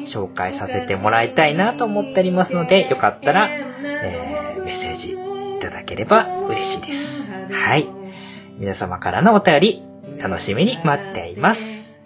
[0.05, 7.33] 紹介させてもらいたいなと思っておりますので、よかったら、えー、メッセージいただければ嬉しいです。
[7.33, 7.87] はい。
[8.59, 9.83] 皆様からのお便り、
[10.21, 11.99] 楽しみに待っています。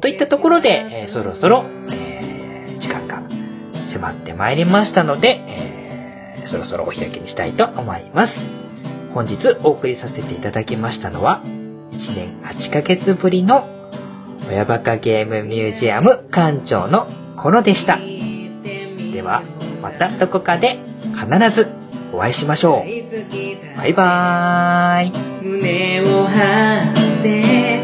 [0.00, 3.20] といったところで、えー、そろそろ、えー、時間が
[3.84, 5.72] 迫ってまいりましたので、えー
[6.44, 8.61] そろそろお開きにしたいと思います。
[9.14, 11.42] 本日お送りさせていただきましたのは、
[11.92, 13.68] 1年8ヶ月ぶりの
[14.48, 17.06] 親バカゲームミュージアム館長の
[17.36, 17.98] 頃でした。
[17.98, 19.42] では、
[19.82, 20.78] またどこかで
[21.14, 21.68] 必ず
[22.12, 23.78] お会いしましょう。
[23.78, 25.12] バイバーイ。
[25.42, 27.82] 胸を張って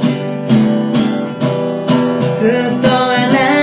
[2.39, 2.51] ずっ
[2.83, 3.58] とあなた